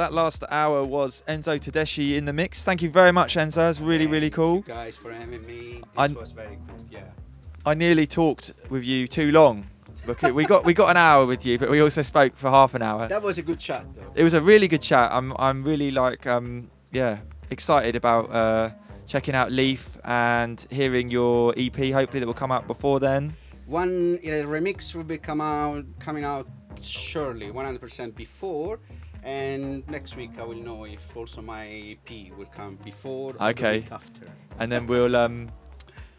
that 0.00 0.14
last 0.14 0.42
hour 0.50 0.82
was 0.82 1.22
Enzo 1.28 1.60
Tedeschi 1.60 2.16
in 2.16 2.24
the 2.24 2.32
mix. 2.32 2.62
Thank 2.62 2.80
you 2.82 2.90
very 2.90 3.12
much, 3.12 3.36
Enzo. 3.36 3.70
It's 3.70 3.80
really, 3.80 4.06
really 4.06 4.30
cool. 4.30 4.56
You 4.56 4.62
guys 4.62 4.96
for 4.96 5.12
having 5.12 5.44
me. 5.46 5.82
This 5.82 5.82
I- 5.96 6.06
was 6.08 6.32
very 6.32 6.58
cool. 6.68 6.84
Yeah. 6.90 7.02
I 7.66 7.74
nearly 7.74 8.06
talked 8.06 8.52
with 8.70 8.82
you 8.82 9.06
too 9.06 9.30
long. 9.30 9.66
We 10.32 10.46
got 10.46 10.64
we 10.64 10.72
got 10.72 10.88
an 10.88 10.96
hour 10.96 11.26
with 11.26 11.44
you, 11.44 11.58
but 11.58 11.68
we 11.68 11.80
also 11.82 12.00
spoke 12.00 12.34
for 12.34 12.48
half 12.48 12.74
an 12.74 12.80
hour. 12.82 13.06
That 13.06 13.22
was 13.22 13.36
a 13.36 13.42
good 13.42 13.60
chat 13.60 13.84
though. 13.94 14.10
It 14.14 14.24
was 14.24 14.32
a 14.32 14.40
really 14.40 14.66
good 14.66 14.80
chat. 14.80 15.12
I'm 15.12 15.34
I'm 15.38 15.62
really 15.62 15.90
like 15.90 16.26
um 16.26 16.68
yeah 16.90 17.18
excited 17.50 17.94
about 17.94 18.32
uh, 18.32 18.70
checking 19.06 19.34
out 19.34 19.52
LEAF 19.52 19.98
and 20.04 20.66
hearing 20.70 21.10
your 21.10 21.52
EP. 21.56 21.76
Hopefully 21.92 22.20
that 22.20 22.26
will 22.26 22.32
come 22.32 22.50
out 22.50 22.66
before 22.66 22.98
then. 22.98 23.34
One 23.66 24.18
uh, 24.24 24.48
remix 24.48 24.94
will 24.94 25.04
be 25.04 25.18
come 25.18 25.42
out 25.42 25.84
coming 26.00 26.24
out 26.24 26.48
surely 26.80 27.50
100% 27.50 28.14
before. 28.16 28.80
And 29.22 29.88
next 29.90 30.16
week 30.16 30.30
I 30.38 30.44
will 30.44 30.56
know 30.56 30.84
if 30.84 31.16
also 31.16 31.42
my 31.42 31.66
EP 31.66 32.36
will 32.36 32.46
come 32.46 32.76
before 32.84 33.30
or 33.30 33.32
the 33.34 33.44
Okay. 33.48 33.76
week 33.78 33.92
after. 33.92 34.26
And 34.58 34.70
then 34.70 34.86
we'll 34.86 35.14
um 35.16 35.50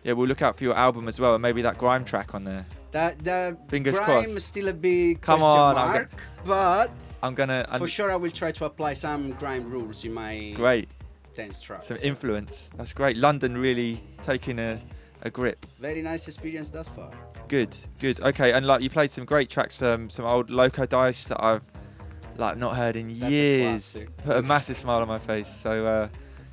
yeah 0.03 0.13
we'll 0.13 0.27
look 0.27 0.41
out 0.41 0.55
for 0.55 0.63
your 0.63 0.75
album 0.75 1.07
as 1.07 1.19
well 1.19 1.33
and 1.35 1.41
maybe 1.41 1.61
that 1.63 1.77
grime 1.77 2.05
track 2.05 2.33
on 2.35 2.43
there. 2.43 2.65
That 2.91 3.23
the 3.23 3.57
Fingers 3.69 3.95
grime 3.95 4.05
crossed. 4.05 4.29
is 4.35 4.43
still 4.45 4.67
a 4.67 4.73
big 4.73 5.21
Come 5.21 5.41
on, 5.41 5.77
I'm 5.77 5.93
mark, 5.93 6.11
but 6.45 6.91
I'm 7.23 7.33
gonna 7.35 7.65
I'm, 7.69 7.79
for 7.79 7.87
sure 7.87 8.11
I 8.11 8.15
will 8.15 8.31
try 8.31 8.51
to 8.51 8.65
apply 8.65 8.93
some 8.95 9.31
grime 9.33 9.69
rules 9.69 10.03
in 10.05 10.13
my 10.13 10.53
great 10.55 10.89
dance 11.35 11.61
tracks. 11.61 11.87
some 11.87 11.97
influence. 12.03 12.69
That's 12.77 12.93
great. 12.93 13.15
London 13.17 13.57
really 13.57 14.03
taking 14.23 14.59
a 14.59 14.79
a 15.23 15.29
grip. 15.29 15.65
Very 15.79 16.01
nice 16.01 16.27
experience 16.27 16.71
thus 16.71 16.87
far. 16.89 17.11
Good, 17.47 17.75
good. 17.99 18.19
Okay, 18.21 18.53
and 18.53 18.65
like 18.65 18.81
you 18.81 18.89
played 18.89 19.11
some 19.11 19.23
great 19.25 19.49
tracks, 19.49 19.81
um, 19.83 20.09
some 20.09 20.25
old 20.25 20.49
Loco 20.49 20.85
Dice 20.87 21.27
that 21.27 21.43
I've 21.43 21.63
like 22.37 22.57
not 22.57 22.75
heard 22.75 22.95
in 22.95 23.07
That's 23.07 23.31
years. 23.31 23.91
classic. 23.91 24.17
Put 24.17 24.37
a 24.37 24.41
massive 24.43 24.77
smile 24.77 25.01
on 25.01 25.07
my 25.07 25.19
face. 25.19 25.49
So 25.49 25.85
uh, 25.85 26.07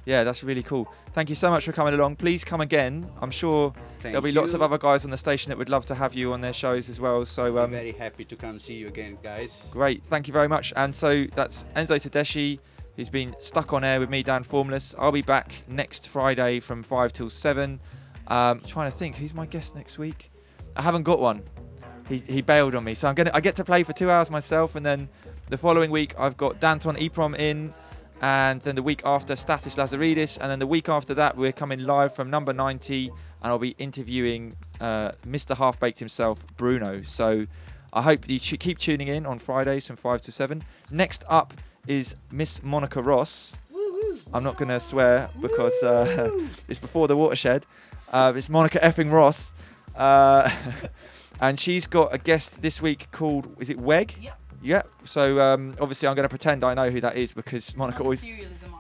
yeah, 0.05 0.25
that's 0.25 0.43
really 0.43 0.63
cool. 0.63 0.93
Thank 1.13 1.29
you 1.29 1.35
so 1.35 1.51
much 1.51 1.65
for 1.65 1.73
coming 1.73 1.95
along. 1.95 2.17
Please 2.17 2.45
come 2.45 2.61
again. 2.61 3.11
I'm 3.21 3.31
sure 3.31 3.73
Thank 4.01 4.13
there'll 4.13 4.23
be 4.23 4.33
lots 4.33 4.55
of 4.55 4.63
other 4.63 4.79
guys 4.79 5.05
on 5.05 5.11
the 5.11 5.19
station 5.19 5.51
that 5.51 5.59
would 5.59 5.69
love 5.69 5.85
to 5.87 5.95
have 5.95 6.15
you 6.15 6.33
on 6.33 6.41
their 6.41 6.53
shows 6.53 6.89
as 6.89 7.01
well. 7.01 7.27
So 7.27 7.59
I'm 7.59 7.65
um, 7.65 7.71
very 7.71 7.93
happy 7.93 8.25
to 8.25 8.37
come 8.37 8.59
see 8.59 8.75
you 8.75 8.89
again, 8.89 9.19
guys. 9.23 9.69
Great, 9.73 10.03
thank 10.05 10.27
you 10.27 10.33
very 10.33 10.49
much. 10.49 10.73
And 10.77 10.95
so 10.95 11.25
that's 11.35 11.65
Enzo 11.77 11.97
Tedeschi, 11.97 12.59
who's 12.97 13.11
been 13.11 13.35
stuck 13.39 13.73
on 13.73 13.85
air 13.85 14.01
with 14.01 14.09
me, 14.09 14.23
Dan 14.23 14.45
Formless. 14.45 14.95
I'll 14.99 15.13
be 15.13 15.23
back 15.23 15.63
next 15.69 16.09
Friday 16.09 16.61
from 16.61 16.83
5 16.83 17.13
till 17.13 17.29
7. 17.29 17.81
Um, 18.29 18.61
trying 18.61 18.91
to 18.91 18.97
think, 18.97 19.17
who's 19.17 19.35
my 19.35 19.47
guest 19.47 19.75
next 19.75 19.99
week? 19.99 20.31
I 20.77 20.83
haven't 20.83 21.03
got 21.03 21.19
one. 21.19 21.43
He, 22.09 22.19
he 22.19 22.41
bailed 22.41 22.75
on 22.75 22.85
me. 22.85 22.95
So 22.95 23.09
I'm 23.09 23.15
gonna 23.15 23.31
I 23.35 23.41
get 23.41 23.57
to 23.57 23.65
play 23.65 23.83
for 23.83 23.93
two 23.93 24.11
hours 24.11 24.31
myself, 24.31 24.77
and 24.77 24.87
then 24.87 25.09
the 25.49 25.57
following 25.59 25.91
week 25.91 26.15
I've 26.19 26.37
got 26.37 26.61
Danton 26.61 26.97
Eprom 26.97 27.39
in, 27.39 27.73
and 28.21 28.61
then 28.63 28.75
the 28.75 28.83
week 28.83 29.03
after 29.05 29.37
Status 29.37 29.77
Lazaridis, 29.77 30.39
and 30.41 30.51
then 30.51 30.59
the 30.59 30.67
week 30.67 30.89
after 30.89 31.15
that 31.15 31.37
we're 31.37 31.53
coming 31.53 31.81
live 31.81 32.15
from 32.15 32.31
number 32.31 32.53
90, 32.53 33.07
and 33.09 33.15
I'll 33.43 33.59
be 33.59 33.75
interviewing 33.79 34.57
uh, 34.81 35.13
Mr. 35.27 35.57
Half 35.57 35.81
Baked 35.81 35.99
himself, 35.99 36.45
Bruno. 36.57 37.03
So 37.03 37.47
I 37.93 38.03
hope 38.03 38.29
you 38.29 38.39
ch- 38.39 38.59
keep 38.59 38.79
tuning 38.79 39.09
in 39.09 39.25
on 39.25 39.39
Fridays 39.39 39.87
from 39.87 39.97
5 39.97 40.21
to 40.23 40.33
7. 40.33 40.63
Next 40.91 41.25
up 41.29 41.55
is 41.87 42.15
Miss 42.31 42.63
Monica 42.63 43.01
Ross. 43.01 43.55
I'm 44.35 44.45
not 44.45 44.59
going 44.59 44.69
to 44.69 44.81
swear 44.81 45.31
because 45.41 45.83
uh, 45.83 46.31
it's 46.69 46.79
before 46.79 47.09
the 47.09 47.17
watershed. 47.17 47.65
Uh, 48.13 48.33
it's 48.37 48.51
Monica 48.51 48.79
effing 48.81 49.11
Ross. 49.11 49.55
Uh, 49.97 50.51
and 51.41 51.59
she's 51.59 51.87
got 51.87 52.13
a 52.13 52.19
guest 52.19 52.61
this 52.61 52.83
week 52.83 53.11
called, 53.11 53.57
is 53.59 53.71
it 53.71 53.79
Weg? 53.79 54.15
Yep. 54.21 54.38
Yeah. 54.63 54.83
So 55.05 55.41
um, 55.41 55.77
obviously 55.81 56.09
I'm 56.09 56.15
going 56.15 56.25
to 56.25 56.29
pretend 56.29 56.65
I 56.65 56.75
know 56.75 56.91
who 56.91 57.01
that 57.01 57.17
is 57.17 57.33
because 57.33 57.77
Monica 57.77 58.03
always 58.03 58.25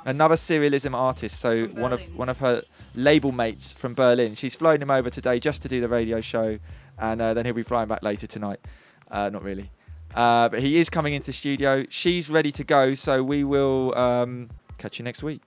another 0.04 0.34
serialism 0.34 0.94
artist. 0.94 1.40
So 1.40 1.66
one 1.66 1.92
of 1.92 2.00
one 2.16 2.28
of 2.28 2.38
her 2.38 2.62
label 2.94 3.32
mates 3.32 3.72
from 3.72 3.94
Berlin. 3.94 4.34
She's 4.34 4.54
flown 4.54 4.82
him 4.82 4.90
over 4.90 5.10
today 5.10 5.38
just 5.38 5.62
to 5.62 5.68
do 5.68 5.80
the 5.80 5.88
radio 5.88 6.20
show, 6.20 6.58
and 6.98 7.20
uh, 7.20 7.34
then 7.34 7.44
he'll 7.44 7.54
be 7.54 7.62
flying 7.62 7.88
back 7.88 8.02
later 8.02 8.26
tonight. 8.26 8.60
Uh, 9.10 9.30
not 9.30 9.42
really, 9.42 9.70
uh, 10.14 10.48
but 10.48 10.60
he 10.60 10.78
is 10.78 10.90
coming 10.90 11.14
into 11.14 11.26
the 11.26 11.32
studio. 11.32 11.84
She's 11.88 12.28
ready 12.28 12.52
to 12.52 12.64
go, 12.64 12.94
so 12.94 13.22
we 13.22 13.44
will 13.44 13.96
um, 13.96 14.50
catch 14.78 14.98
you 14.98 15.04
next 15.04 15.22
week. 15.22 15.42